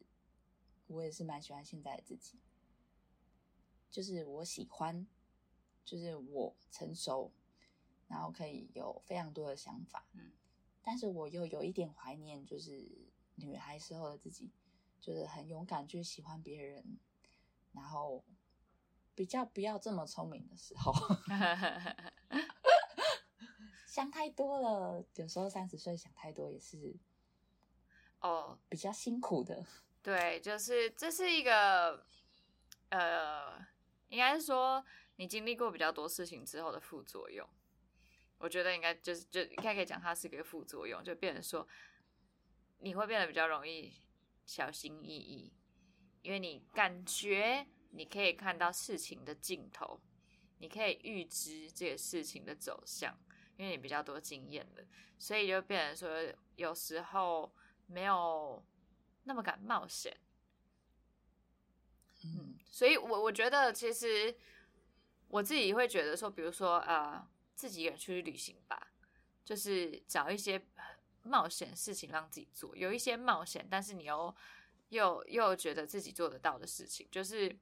[0.87, 2.39] 我也是蛮喜欢现在的自己，
[3.95, 5.07] 就是我喜欢，
[5.85, 7.31] 就是我成熟，
[8.09, 10.05] 然后可以有非常多的想法。
[10.15, 10.33] 嗯，
[10.83, 12.85] 但是我又有一点怀念，就是
[13.37, 14.51] 女孩时候的自己。
[15.01, 16.99] 就是很勇敢去喜欢别人，
[17.73, 18.25] 然后
[19.15, 20.95] 比较不要这么聪明的时候，
[23.87, 25.05] 想太多了。
[25.17, 26.97] 有时候三十岁想太多也是
[28.21, 29.67] 哦，比较辛苦的。
[30.03, 32.07] 对，就是这是一个
[32.89, 33.59] 呃，
[34.15, 34.85] 应该是说
[35.17, 37.47] 你经历过比较多事情之后的副作用。
[38.39, 41.67] 我觉得应该就是就应该可以讲它是一个副作用，就变成说
[42.79, 43.93] 你会变得比较容易。
[44.47, 45.55] 小心翼翼，
[46.21, 49.99] 因为你感觉你可以看到事情的尽头，
[50.59, 53.19] 你可以预知这个事情的走向，
[53.57, 54.85] 因为你比较多经验了，
[55.19, 57.55] 所以就变成说有时候
[57.87, 58.63] 没有
[59.23, 60.15] 那么敢冒险。
[62.75, 64.37] 所以我我觉得其实
[65.29, 68.91] 我自己会觉得说，比如说呃，自己一个人出去旅行吧，
[69.45, 70.67] 就是找一些。
[71.27, 74.37] 冒险事情让自己做，有一些冒险，但是你又
[74.91, 77.59] 又又觉得自己做得到的事情，就是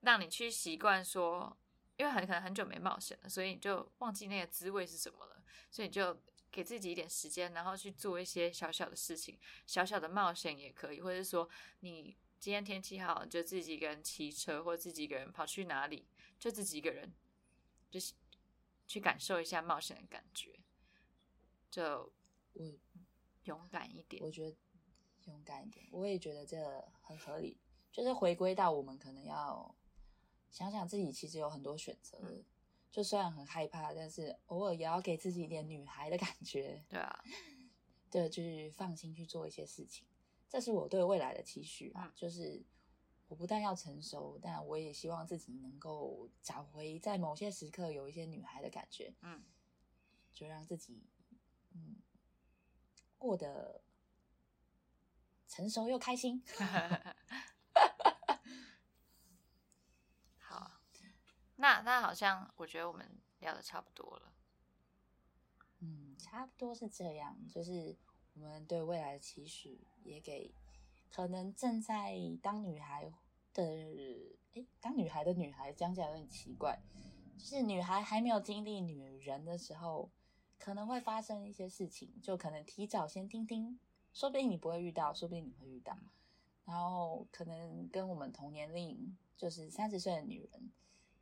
[0.00, 1.54] 让你去习惯说，
[1.98, 6.18] 因为很可能很久没冒险了，所以你就忘记那个滋味是什么了，所以你就
[6.50, 11.46] 给自己一点时间，然后去做一些小小的事情，小小的冒险也可以，或者说
[11.80, 17.12] 你今天天气好，就自己一个人骑车，或者自己一个人跑去哪里，就自己一个人，
[17.90, 18.14] 就是
[18.86, 20.58] 去感受一下冒险的感觉。
[21.70, 22.10] 就
[22.54, 22.64] 我
[23.44, 24.56] 勇敢一点，我觉得
[25.26, 27.60] 勇敢一点，我也觉得这很合理。
[27.92, 29.76] 就是回归到我们可能要
[30.50, 32.42] 想想自己，其实有很多选择。
[32.90, 36.82] 就虽然很害怕，但是偶尔也要给自己一点女孩的感觉。
[36.88, 37.22] 对啊，
[38.10, 40.06] 对，就是放心去做一些事情。
[40.50, 42.12] 这是我对未来的期许啊。
[42.14, 42.62] 就是
[43.28, 49.14] 我不但要成熟，但我也希望自己能够找回在某些时刻有一些女孩的感觉。
[49.22, 49.42] 嗯，
[50.32, 51.06] 就让自己。
[51.72, 52.02] 嗯，
[53.16, 53.80] 过得
[55.46, 56.42] 成熟又开心。
[60.36, 60.80] 好，
[61.56, 64.32] 那那好像我觉得我们聊的差不多了。
[65.78, 67.96] 嗯，差不多是这样，就是
[68.42, 70.50] 我们对未来的期许，也给
[71.10, 73.12] 可能正在当女孩
[73.52, 73.62] 的，
[74.54, 76.80] 诶，当女孩的女孩讲起来有点奇怪，
[77.36, 80.10] 就是女孩还没有经历女人的时候，
[80.58, 83.78] 可能会发生一些事情，就可能提早先听听，
[84.14, 85.96] 说不定你不会遇到，说不定你会遇到，
[86.64, 90.70] 然后可能跟我们同年龄，就是三十岁的女人，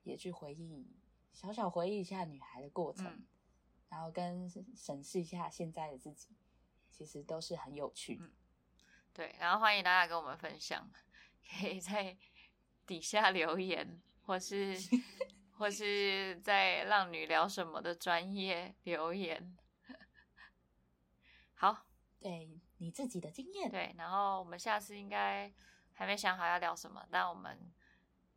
[0.05, 0.87] 也去回忆，
[1.33, 3.07] 小小回忆一下女孩的过程。
[3.07, 3.27] 嗯
[3.91, 4.47] 然后跟
[4.77, 6.29] 审视一下现在的自己，
[6.91, 8.31] 其实都是很有趣的。
[9.13, 10.89] 对，然后欢迎大家跟我们分享，
[11.49, 12.17] 可以在
[12.87, 14.77] 底下留言，或是
[15.59, 19.57] 或是在浪女聊什么的专业留言。
[21.55, 21.87] 好，
[22.21, 25.53] 对你自己的经验，对，然后我们下次应该
[25.95, 27.73] 还没想好要聊什么，但我们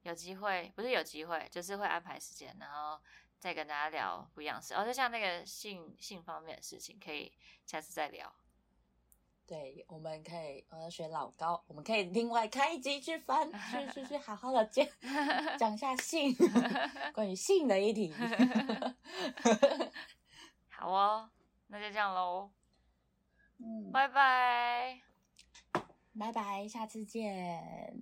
[0.02, 3.00] 有机会，不是有机会，就是会安排时间，然后
[3.38, 4.74] 再跟大家聊不一样的事。
[4.74, 7.32] 哦，就像那个性性方面的事情，可以
[7.68, 8.34] 下次再聊。
[9.52, 14.88] 对，我们可以我要学老高，我们可以另外开一集去翻，去去去好好的讲
[15.60, 16.34] 讲一下性，
[17.14, 18.14] 关于性的议题。
[20.70, 21.30] 好哦，
[21.68, 22.50] 那就这样喽，
[23.58, 25.02] 嗯，拜拜。
[26.18, 28.00] 拜拜，下次见。